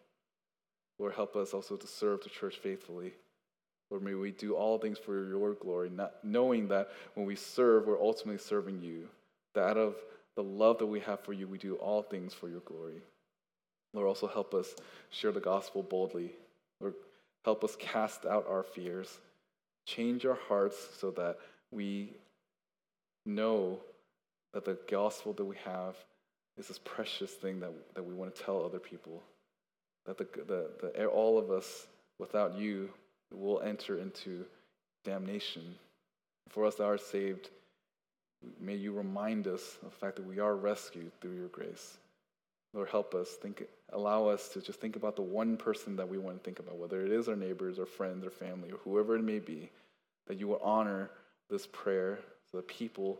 [1.00, 3.14] Lord, help us also to serve the church faithfully.
[3.89, 7.86] Lord, may we do all things for your glory, not knowing that when we serve,
[7.86, 9.08] we're ultimately serving you.
[9.54, 9.96] That out of
[10.36, 13.02] the love that we have for you, we do all things for your glory.
[13.94, 14.76] Lord, also help us
[15.12, 16.32] share the gospel boldly.
[16.82, 16.96] Lord,
[17.46, 19.20] help us cast out our fears.
[19.86, 21.38] Change our hearts so that
[21.72, 22.14] we
[23.26, 23.80] know
[24.54, 25.96] that the gospel that we have
[26.58, 29.22] is this precious thing that, that we want to tell other people
[30.06, 31.88] that the, the, the, all of us,
[32.20, 32.89] without you,
[33.34, 34.45] will enter into
[35.04, 35.76] damnation.
[36.49, 37.49] For us that are saved,
[38.60, 41.97] may you remind us of the fact that we are rescued through your grace.
[42.74, 43.30] Lord, help us.
[43.41, 46.60] Think, allow us to just think about the one person that we want to think
[46.60, 49.70] about, whether it is our neighbors, or friends, or family, or whoever it may be,
[50.28, 51.10] that you will honor
[51.49, 52.20] this prayer
[52.51, 53.20] so that people,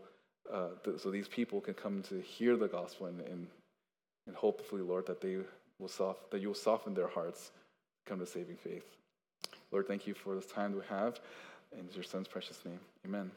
[0.52, 3.48] uh, th- so these people can come to hear the gospel and, and,
[4.28, 5.38] and hopefully, Lord, that they
[5.84, 7.52] will soft, that you will soften their hearts
[8.06, 8.86] come to saving faith.
[9.72, 11.20] Lord, thank you for this time we have.
[11.78, 13.32] In your son's precious name, amen.